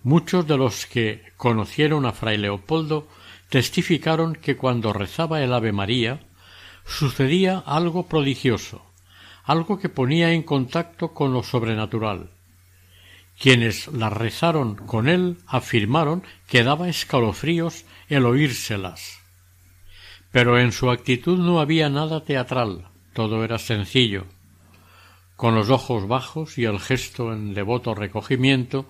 [0.04, 3.08] Muchos de los que conocieron a fray Leopoldo
[3.48, 6.20] testificaron que cuando rezaba el Ave María
[6.84, 8.82] sucedía algo prodigioso,
[9.44, 12.30] algo que ponía en contacto con lo sobrenatural.
[13.38, 19.20] Quienes la rezaron con él afirmaron que daba escalofríos el oírselas.
[20.32, 24.26] Pero en su actitud no había nada teatral, todo era sencillo.
[25.36, 28.86] con los ojos bajos y el gesto en devoto recogimiento,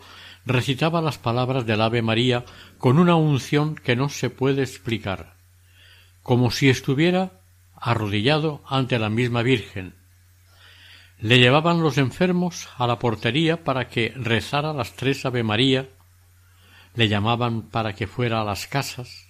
[0.48, 2.44] recitaba las palabras del Ave María
[2.78, 5.34] con una unción que no se puede explicar,
[6.22, 7.32] como si estuviera
[7.76, 9.94] arrodillado ante la misma Virgen.
[11.20, 15.86] Le llevaban los enfermos a la portería para que rezara las tres Ave María,
[16.94, 19.28] le llamaban para que fuera a las casas,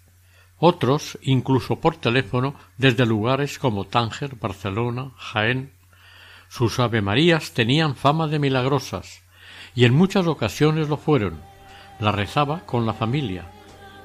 [0.57, 5.73] otros incluso por teléfono desde lugares como Tánger, Barcelona, Jaén,
[6.49, 9.23] sus Ave Marías tenían fama de milagrosas,
[9.79, 11.39] y en muchas ocasiones lo fueron.
[12.01, 13.45] La rezaba con la familia,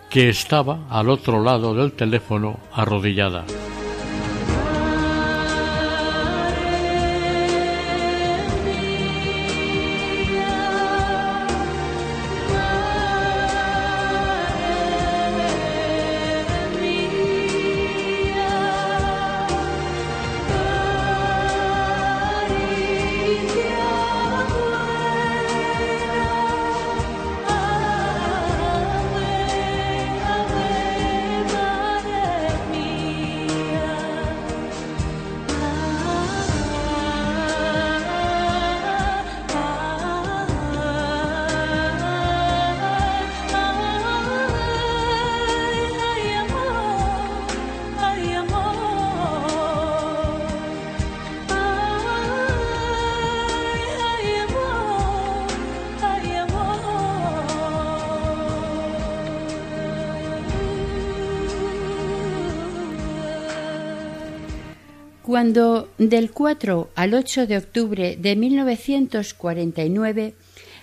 [0.08, 3.44] que estaba al otro lado del teléfono arrodillada.
[65.34, 70.36] Cuando del 4 al 8 de octubre de 1949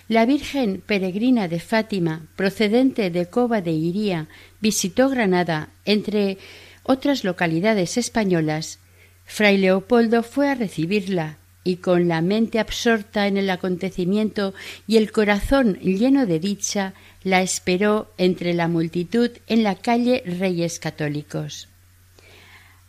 [0.09, 4.27] la Virgen Peregrina de Fátima, procedente de Cova de Iría,
[4.59, 6.37] visitó Granada, entre
[6.83, 8.79] otras localidades españolas,
[9.23, 14.53] Fray Leopoldo fue a recibirla y con la mente absorta en el acontecimiento
[14.85, 16.93] y el corazón lleno de dicha,
[17.23, 21.70] la esperó entre la multitud en la calle Reyes Católicos.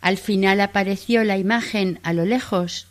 [0.02, 2.88] Al final apareció la imagen a lo lejos.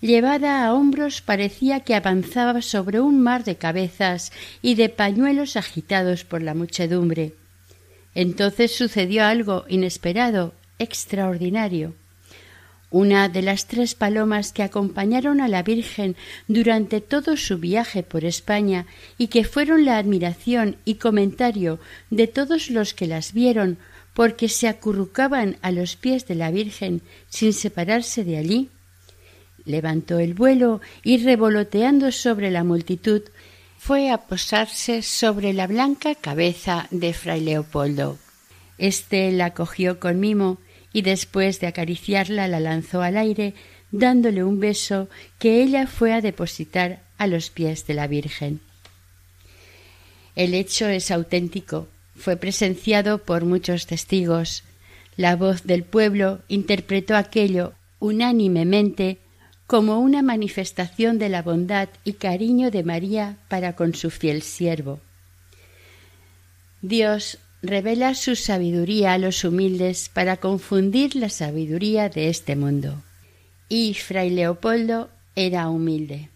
[0.00, 6.24] Llevada a hombros parecía que avanzaba sobre un mar de cabezas y de pañuelos agitados
[6.24, 7.34] por la muchedumbre.
[8.16, 11.94] Entonces sucedió algo inesperado, extraordinario.
[12.90, 16.16] Una de las tres palomas que acompañaron a la Virgen
[16.48, 18.86] durante todo su viaje por España
[19.16, 21.78] y que fueron la admiración y comentario
[22.10, 23.78] de todos los que las vieron
[24.14, 28.68] porque se acurrucaban a los pies de la Virgen sin separarse de allí.
[29.64, 33.22] Levantó el vuelo y revoloteando sobre la multitud
[33.78, 38.18] fue a posarse sobre la blanca cabeza de fray Leopoldo.
[38.76, 40.58] Este la cogió con mimo
[40.92, 43.54] y después de acariciarla la lanzó al aire,
[43.90, 45.08] dándole un beso
[45.38, 48.60] que ella fue a depositar a los pies de la Virgen.
[50.36, 51.88] El hecho es auténtico,
[52.20, 54.62] fue presenciado por muchos testigos.
[55.16, 59.18] La voz del pueblo interpretó aquello unánimemente
[59.66, 65.00] como una manifestación de la bondad y cariño de María para con su fiel siervo.
[66.82, 73.02] Dios revela su sabiduría a los humildes para confundir la sabiduría de este mundo.
[73.68, 76.30] Y Fray Leopoldo era humilde.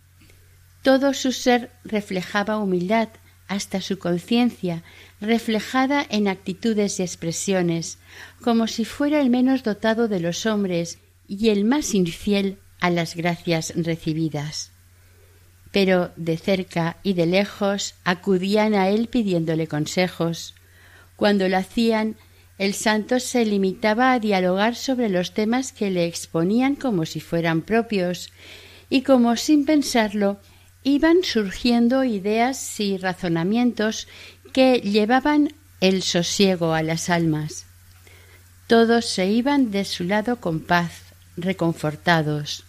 [0.82, 3.08] Todo su ser reflejaba humildad,
[3.54, 4.82] hasta su conciencia,
[5.20, 7.98] reflejada en actitudes y expresiones,
[8.42, 10.98] como si fuera el menos dotado de los hombres
[11.28, 14.72] y el más infiel a las gracias recibidas.
[15.72, 20.54] Pero de cerca y de lejos acudían a él pidiéndole consejos.
[21.16, 22.16] Cuando lo hacían,
[22.58, 27.62] el santo se limitaba a dialogar sobre los temas que le exponían como si fueran
[27.62, 28.30] propios,
[28.90, 30.38] y como sin pensarlo
[30.84, 34.06] iban surgiendo ideas y razonamientos
[34.52, 37.66] que llevaban el sosiego a las almas.
[38.66, 40.92] Todos se iban de su lado con paz,
[41.36, 42.64] reconfortados.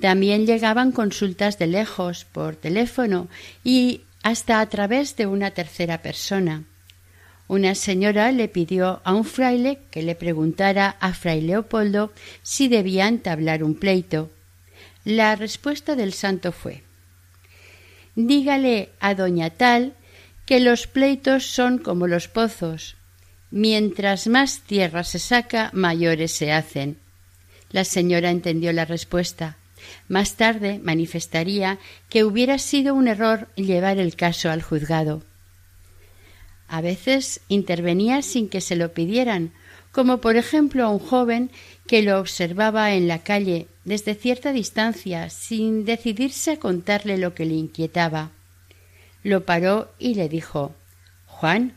[0.00, 3.28] También llegaban consultas de lejos, por teléfono
[3.62, 6.62] y hasta a través de una tercera persona.
[7.48, 13.08] Una señora le pidió a un fraile que le preguntara a fray Leopoldo si debía
[13.08, 14.30] entablar un pleito.
[15.04, 16.82] La respuesta del santo fue
[18.14, 19.94] dígale a doña tal
[20.46, 22.96] que los pleitos son como los pozos.
[23.50, 26.98] Mientras más tierra se saca, mayores se hacen.
[27.70, 29.56] La señora entendió la respuesta.
[30.08, 35.22] Más tarde manifestaría que hubiera sido un error llevar el caso al juzgado.
[36.68, 39.52] A veces intervenía sin que se lo pidieran,
[39.90, 41.50] como por ejemplo a un joven
[41.92, 47.44] que lo observaba en la calle desde cierta distancia sin decidirse a contarle lo que
[47.44, 48.30] le inquietaba.
[49.22, 50.74] Lo paró y le dijo
[51.26, 51.74] Juan,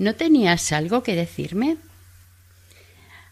[0.00, 1.76] ¿no tenías algo que decirme?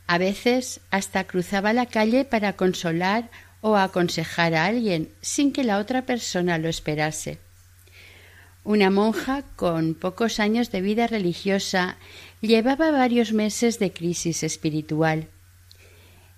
[0.06, 3.28] A veces hasta cruzaba la calle para consolar
[3.60, 7.40] o aconsejar a alguien sin que la otra persona lo esperase.
[8.62, 11.96] Una monja con pocos años de vida religiosa
[12.40, 15.26] llevaba varios meses de crisis espiritual.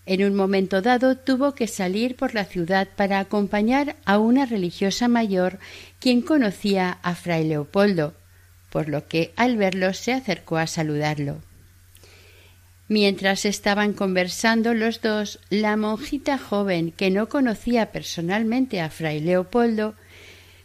[0.06, 5.08] En un momento dado tuvo que salir por la ciudad para acompañar a una religiosa
[5.08, 5.58] mayor
[5.98, 8.14] quien conocía a fray Leopoldo,
[8.70, 11.42] por lo que al verlo se acercó a saludarlo.
[12.88, 19.96] Mientras estaban conversando los dos, la monjita joven, que no conocía personalmente a fray Leopoldo,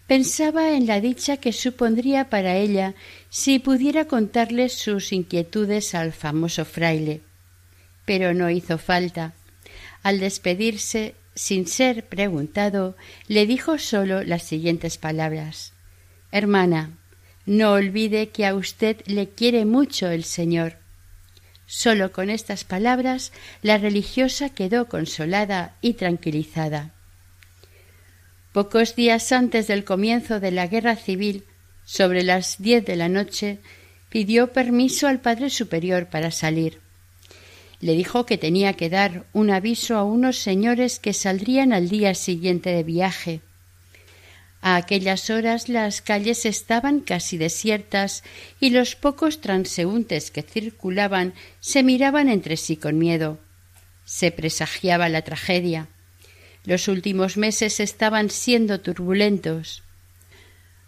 [0.05, 2.93] pensaba en la dicha que supondría para ella
[3.29, 7.21] si pudiera contarle sus inquietudes al famoso fraile.
[8.05, 9.33] Pero no hizo falta.
[10.03, 12.95] Al despedirse, sin ser preguntado,
[13.27, 15.73] le dijo solo las siguientes palabras
[16.31, 16.97] Hermana,
[17.45, 20.77] no olvide que a usted le quiere mucho el Señor.
[21.65, 23.31] Solo con estas palabras
[23.61, 26.93] la religiosa quedó consolada y tranquilizada.
[28.53, 31.45] Pocos días antes del comienzo de la guerra civil,
[31.85, 33.59] sobre las diez de la noche,
[34.09, 36.79] pidió permiso al Padre Superior para salir.
[37.81, 42.13] Le dijo que tenía que dar un aviso a unos señores que saldrían al día
[42.13, 43.41] siguiente de viaje.
[44.61, 48.23] A aquellas horas las calles estaban casi desiertas
[48.59, 53.39] y los pocos transeúntes que circulaban se miraban entre sí con miedo.
[54.05, 55.87] Se presagiaba la tragedia.
[56.63, 59.81] Los últimos meses estaban siendo turbulentos.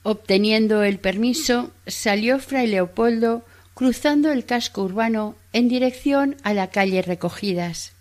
[0.04, 7.02] Obteniendo el permiso, salió fray Leopoldo cruzando el casco urbano en dirección a la calle
[7.02, 7.94] Recogidas.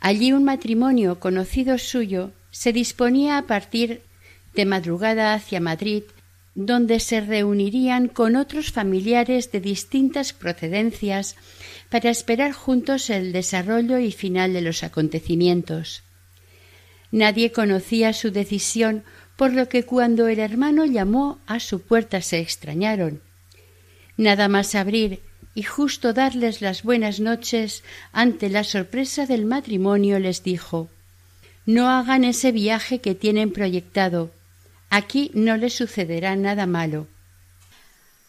[0.00, 4.02] Allí un matrimonio conocido suyo se disponía a partir
[4.54, 6.04] de madrugada hacia Madrid,
[6.54, 11.36] donde se reunirían con otros familiares de distintas procedencias
[11.90, 16.02] para esperar juntos el desarrollo y final de los acontecimientos.
[17.12, 19.04] Nadie conocía su decisión,
[19.36, 23.20] por lo que cuando el hermano llamó a su puerta se extrañaron.
[24.20, 25.20] Nada más abrir
[25.54, 30.90] y justo darles las buenas noches ante la sorpresa del matrimonio les dijo
[31.64, 34.30] No hagan ese viaje que tienen proyectado,
[34.90, 37.06] Aquí no le sucederá nada malo.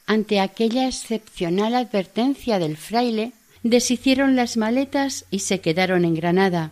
[0.05, 6.71] Ante aquella excepcional advertencia del fraile, deshicieron las maletas y se quedaron en Granada.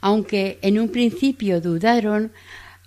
[0.00, 2.30] Aunque en un principio dudaron,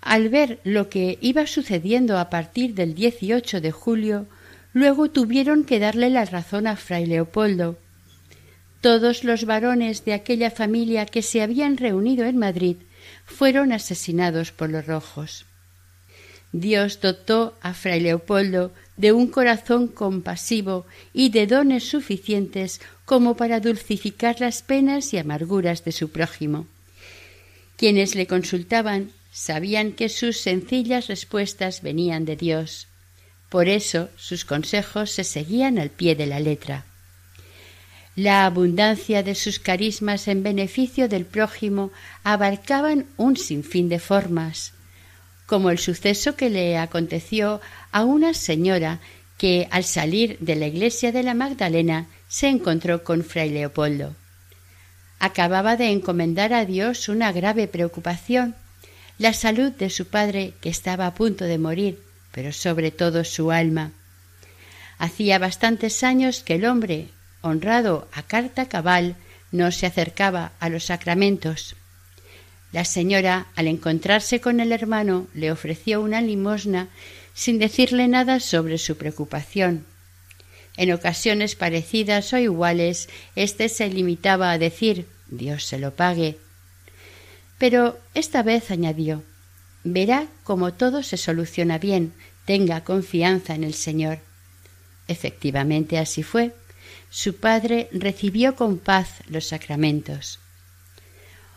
[0.00, 4.26] al ver lo que iba sucediendo a partir del 18 de julio,
[4.76, 7.78] luego tuvieron que darle la razón a fray Leopoldo.
[8.82, 12.76] Todos los varones de aquella familia que se habían reunido en Madrid
[13.24, 15.46] fueron asesinados por los rojos.
[16.52, 23.60] Dios dotó a fray Leopoldo de un corazón compasivo y de dones suficientes como para
[23.60, 26.66] dulcificar las penas y amarguras de su prójimo.
[27.78, 32.88] Quienes le consultaban sabían que sus sencillas respuestas venían de Dios.
[33.48, 36.84] Por eso sus consejos se seguían al pie de la letra.
[38.16, 41.90] La abundancia de sus carismas en beneficio del prójimo
[42.24, 44.72] abarcaban un sinfín de formas,
[45.44, 47.60] como el suceso que le aconteció
[47.92, 49.00] a una señora
[49.36, 54.14] que al salir de la iglesia de la Magdalena se encontró con fray Leopoldo.
[55.18, 58.54] Acababa de encomendar a Dios una grave preocupación,
[59.18, 62.05] la salud de su padre que estaba a punto de morir,
[62.36, 63.92] pero sobre todo su alma.
[64.98, 67.08] Hacía bastantes años que el hombre,
[67.40, 69.16] honrado a carta cabal,
[69.52, 71.76] no se acercaba a los sacramentos.
[72.72, 76.88] La señora, al encontrarse con el hermano, le ofreció una limosna
[77.32, 79.86] sin decirle nada sobre su preocupación.
[80.76, 86.36] En ocasiones parecidas o iguales, éste se limitaba a decir Dios se lo pague.
[87.56, 89.22] Pero esta vez añadió
[89.88, 92.12] Verá cómo todo se soluciona bien,
[92.44, 94.18] tenga confianza en el Señor.
[95.08, 96.54] Efectivamente así fue.
[97.10, 100.40] Su padre recibió con paz los sacramentos.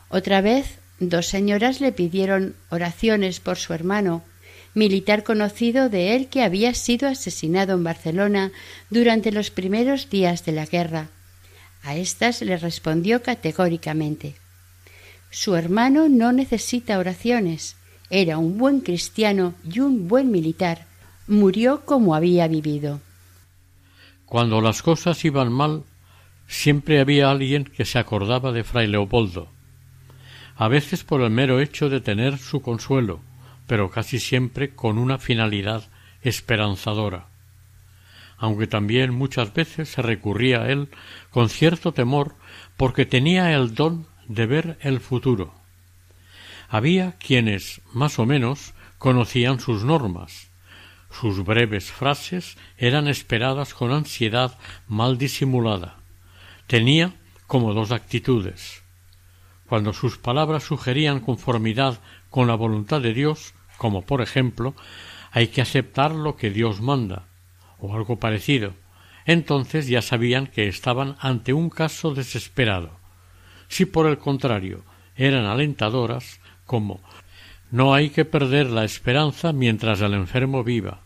[0.10, 4.22] Otra vez Dos señoras le pidieron oraciones por su hermano,
[4.74, 8.52] militar conocido de él que había sido asesinado en Barcelona
[8.90, 11.08] durante los primeros días de la guerra.
[11.84, 14.36] A éstas le respondió categóricamente
[15.32, 17.78] Su hermano no necesita oraciones.
[18.10, 20.88] Era un buen cristiano y un buen militar.
[21.28, 23.02] Murió como había vivido.
[24.26, 25.84] Cuando las cosas iban mal,
[26.48, 29.50] siempre había alguien que se acordaba de fray Leopoldo,
[30.56, 33.22] a veces por el mero hecho de tener su consuelo,
[33.68, 35.90] pero casi siempre con una finalidad
[36.22, 37.30] esperanzadora
[38.40, 40.88] aunque también muchas veces se recurría a él
[41.30, 42.36] con cierto temor
[42.78, 45.54] porque tenía el don de ver el futuro.
[46.70, 50.52] Había quienes, más o menos, conocían sus normas.
[51.10, 54.58] Sus breves frases eran esperadas con ansiedad
[54.88, 55.98] mal disimulada.
[56.68, 57.16] Tenía
[57.48, 58.84] como dos actitudes.
[59.68, 62.00] Cuando sus palabras sugerían conformidad
[62.30, 64.76] con la voluntad de Dios, como por ejemplo,
[65.32, 67.26] hay que aceptar lo que Dios manda,
[67.80, 68.74] o algo parecido,
[69.26, 72.92] entonces ya sabían que estaban ante un caso desesperado.
[73.68, 74.84] Si por el contrario
[75.16, 76.39] eran alentadoras,
[76.70, 77.02] como
[77.72, 81.02] no hay que perder la esperanza mientras el enfermo viva,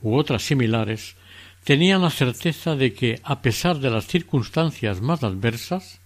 [0.00, 1.16] u otras similares,
[1.64, 6.00] tenían la certeza de que, a pesar de las circunstancias más adversas,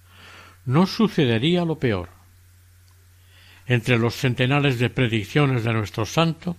[0.64, 2.08] no sucedería lo peor.
[3.66, 6.56] Entre los centenares de predicciones de nuestro santo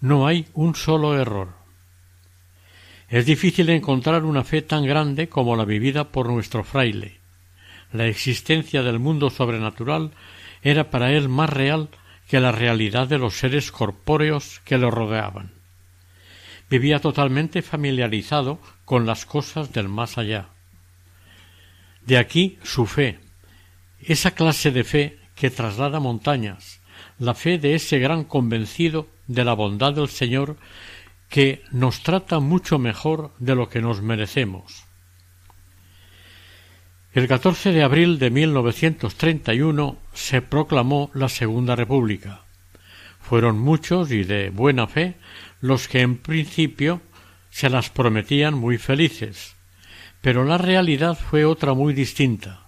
[0.00, 1.54] no hay un solo error.
[3.08, 7.18] Es difícil encontrar una fe tan grande como la vivida por nuestro fraile.
[7.92, 10.12] La existencia del mundo sobrenatural
[10.64, 11.90] era para él más real
[12.26, 15.52] que la realidad de los seres corpóreos que lo rodeaban.
[16.70, 20.48] Vivía totalmente familiarizado con las cosas del más allá.
[22.06, 23.20] De aquí su fe,
[24.00, 26.80] esa clase de fe que traslada montañas,
[27.18, 30.56] la fe de ese gran convencido de la bondad del Señor
[31.28, 34.84] que nos trata mucho mejor de lo que nos merecemos.
[37.14, 42.42] El 14 de abril de 1931 se proclamó la Segunda República.
[43.20, 45.14] Fueron muchos y de buena fe
[45.60, 47.02] los que en principio
[47.50, 49.54] se las prometían muy felices,
[50.22, 52.66] pero la realidad fue otra muy distinta.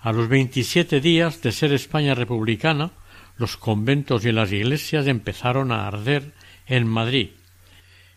[0.00, 2.90] A los veintisiete días de ser España republicana,
[3.36, 6.32] los conventos y las iglesias empezaron a arder
[6.66, 7.30] en Madrid,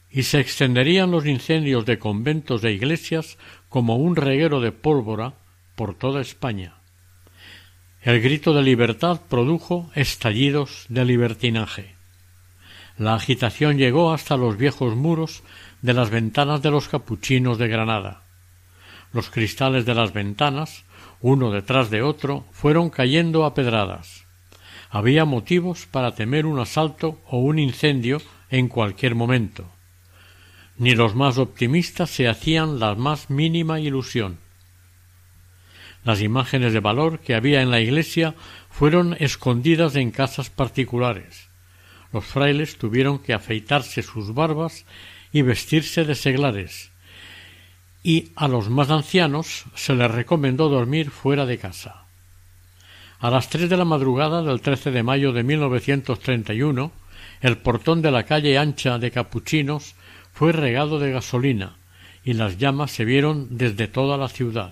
[0.09, 3.37] y se extenderían los incendios de conventos e iglesias
[3.69, 5.33] como un reguero de pólvora
[5.75, 6.73] por toda España.
[8.01, 11.95] El grito de libertad produjo estallidos de libertinaje.
[12.97, 15.43] La agitación llegó hasta los viejos muros
[15.81, 18.23] de las ventanas de los capuchinos de Granada.
[19.13, 20.83] Los cristales de las ventanas,
[21.21, 24.25] uno detrás de otro, fueron cayendo a pedradas.
[24.89, 29.69] Había motivos para temer un asalto o un incendio en cualquier momento
[30.79, 34.39] ni los más optimistas se hacían la más mínima ilusión.
[36.05, 38.33] Las imágenes de valor que había en la iglesia
[38.69, 41.49] fueron escondidas en casas particulares.
[42.13, 44.85] Los frailes tuvieron que afeitarse sus barbas
[45.33, 46.91] y vestirse de seglares,
[48.01, 52.05] y a los más ancianos se les recomendó dormir fuera de casa.
[53.19, 56.93] A las tres de la madrugada del 13 de mayo de 1931,
[57.41, 59.95] el portón de la calle ancha de Capuchinos
[60.39, 61.75] fue regado de gasolina
[62.23, 64.71] y las llamas se vieron desde toda la ciudad.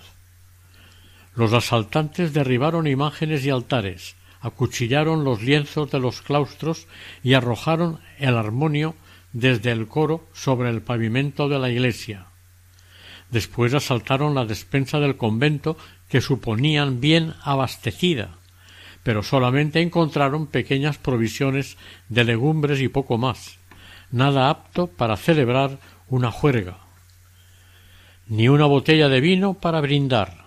[1.34, 6.86] Los asaltantes derribaron imágenes y altares, acuchillaron los lienzos de los claustros
[7.22, 8.94] y arrojaron el armonio
[9.34, 12.28] desde el coro sobre el pavimento de la iglesia.
[13.30, 15.76] Después asaltaron la despensa del convento
[16.08, 18.38] que suponían bien abastecida,
[19.02, 21.76] pero solamente encontraron pequeñas provisiones
[22.08, 23.57] de legumbres y poco más
[24.10, 25.78] nada apto para celebrar
[26.08, 26.78] una juerga,
[28.26, 30.46] ni una botella de vino para brindar.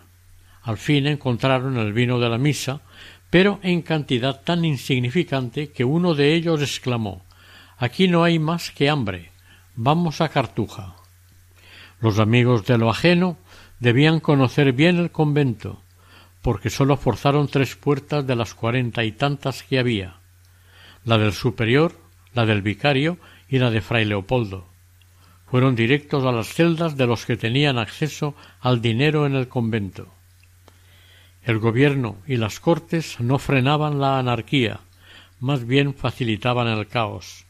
[0.62, 2.82] Al fin encontraron el vino de la misa,
[3.30, 7.24] pero en cantidad tan insignificante que uno de ellos exclamó
[7.78, 9.32] Aquí no hay más que hambre.
[9.76, 10.96] Vamos a Cartuja.
[12.00, 13.38] Los amigos de lo ajeno
[13.80, 15.82] debían conocer bien el convento,
[16.44, 20.22] porque sólo forzaron tres puertas de las cuarenta y tantas que había
[21.04, 21.94] la del superior,
[22.34, 23.18] la del vicario
[23.52, 24.66] y la de fray Leopoldo.
[25.46, 30.08] Fueron directos a las celdas de los que tenían acceso al dinero en el convento.
[31.44, 34.80] El gobierno y las cortes no frenaban la anarquía,
[35.42, 37.46] más bien facilitaban el caos.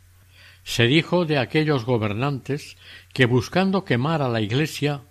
[0.63, 2.77] Se dijo de aquellos gobernantes
[3.13, 5.01] que buscando quemar a la Iglesia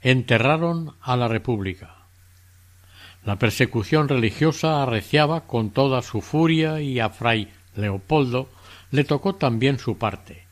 [0.00, 2.06] enterraron a la República.
[3.24, 8.48] La persecución religiosa arreciaba con toda su furia y a fray Leopoldo
[8.92, 10.46] le tocó también su parte.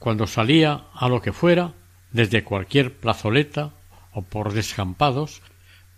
[0.00, 1.74] Cuando salía a lo que fuera,
[2.10, 3.74] desde cualquier plazoleta
[4.12, 5.42] o por descampados,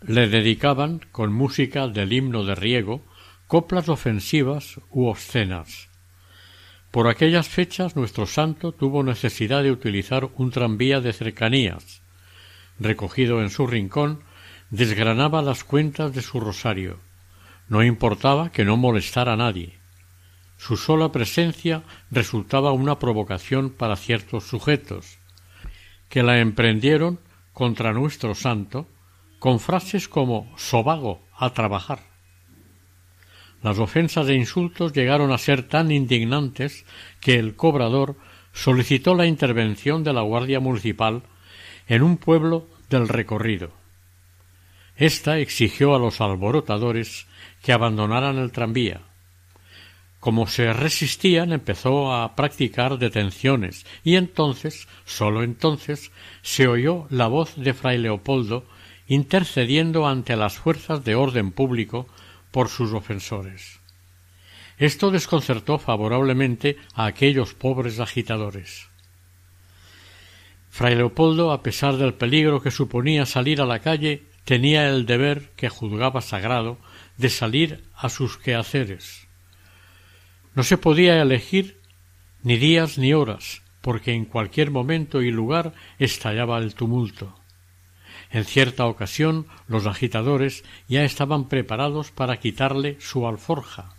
[0.03, 3.05] le dedicaban, con música del himno de riego,
[3.47, 5.89] coplas ofensivas u obscenas.
[6.91, 12.03] Por aquellas fechas nuestro santo tuvo necesidad de utilizar un tranvía de cercanías.
[12.81, 14.23] recogido en su rincón,
[14.71, 16.99] desgranaba las cuentas de su rosario.
[17.69, 19.78] No importaba que no molestara a nadie.
[20.59, 25.19] Su sola presencia resultaba una provocación para ciertos sujetos,
[26.09, 27.21] que la emprendieron
[27.53, 28.87] contra nuestro santo
[29.39, 32.01] con frases como sobago a trabajar.
[33.63, 36.85] Las ofensas e insultos llegaron a ser tan indignantes
[37.21, 38.17] que el cobrador
[38.53, 41.23] solicitó la intervención de la Guardia Municipal
[41.87, 43.71] en un pueblo del recorrido.
[44.97, 47.27] Esta exigió a los alborotadores
[47.63, 49.01] que abandonaran el tranvía.
[50.29, 56.13] Como se resistían, empezó a practicar detenciones, y entonces, sólo entonces,
[56.43, 58.67] se oyó la voz de fray Leopoldo
[59.07, 62.09] intercediendo ante las fuerzas de orden público
[62.51, 63.81] por sus ofensores.
[64.77, 68.91] Esto desconcertó favorablemente a aquellos pobres agitadores.
[70.69, 75.53] Fray Leopoldo, a pesar del peligro que suponía salir a la calle, tenía el deber
[75.57, 76.77] que juzgaba sagrado
[77.17, 79.28] de salir a sus quehaceres.
[80.59, 81.79] No se podía elegir
[82.43, 87.39] ni días ni horas, porque en cualquier momento y lugar estallaba el tumulto.
[88.33, 93.95] En cierta ocasión los agitadores ya estaban preparados para quitarle su alforja,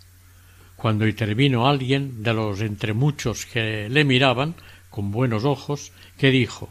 [0.76, 4.56] cuando intervino alguien de los entre muchos que le miraban
[4.90, 6.68] con buenos ojos, que dijo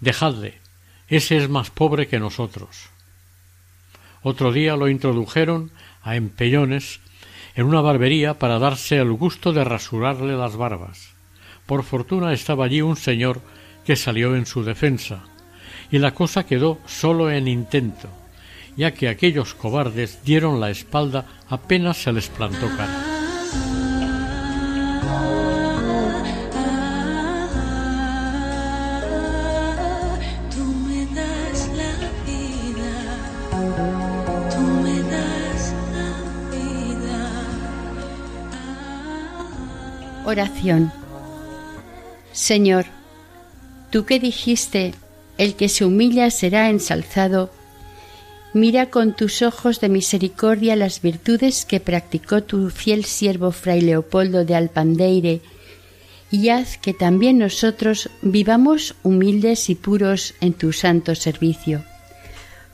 [0.00, 0.58] Dejadle,
[1.06, 2.88] ese es más pobre que nosotros.
[4.22, 5.70] Otro día lo introdujeron
[6.00, 7.00] a empellones
[7.58, 11.08] en una barbería para darse el gusto de rasurarle las barbas.
[11.66, 13.40] Por fortuna estaba allí un señor
[13.84, 15.24] que salió en su defensa,
[15.90, 18.10] y la cosa quedó solo en intento,
[18.76, 23.07] ya que aquellos cobardes dieron la espalda apenas se les plantó cara.
[40.28, 40.92] Oración.
[42.32, 42.84] Señor,
[43.90, 44.92] tú que dijiste,
[45.38, 47.50] el que se humilla será ensalzado,
[48.52, 54.44] mira con tus ojos de misericordia las virtudes que practicó tu fiel siervo Fray Leopoldo
[54.44, 55.40] de Alpandeire,
[56.30, 61.84] y haz que también nosotros vivamos humildes y puros en tu santo servicio.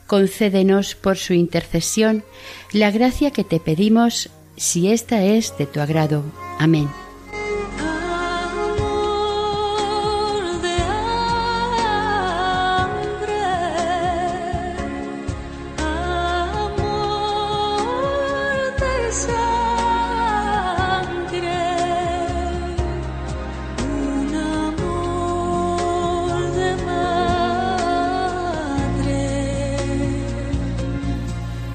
[0.09, 2.24] Concédenos por su intercesión
[2.72, 6.24] la gracia que te pedimos, si esta es de tu agrado.
[6.59, 6.88] Amén.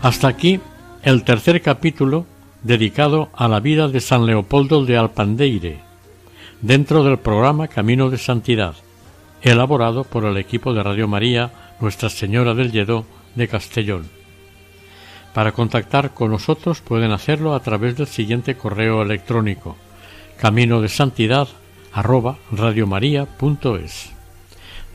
[0.01, 0.61] Hasta aquí
[1.03, 2.25] el tercer capítulo
[2.63, 5.81] dedicado a la vida de San Leopoldo de Alpandeire,
[6.61, 8.75] dentro del programa Camino de Santidad,
[9.41, 14.07] elaborado por el equipo de Radio María Nuestra Señora del Lledó de Castellón.
[15.33, 19.75] Para contactar con nosotros pueden hacerlo a través del siguiente correo electrónico
[20.39, 21.49] camino de santidad
[21.91, 22.37] arroba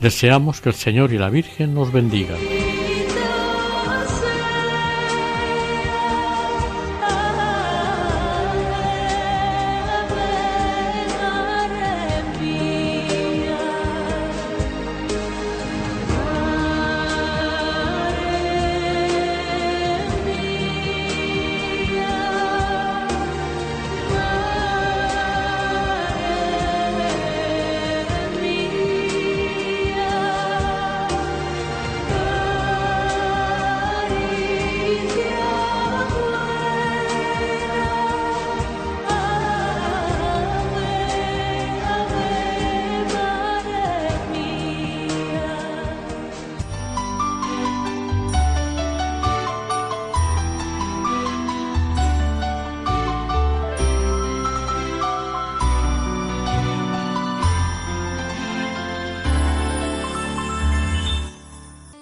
[0.01, 2.39] Deseamos que el Señor y la Virgen nos bendigan.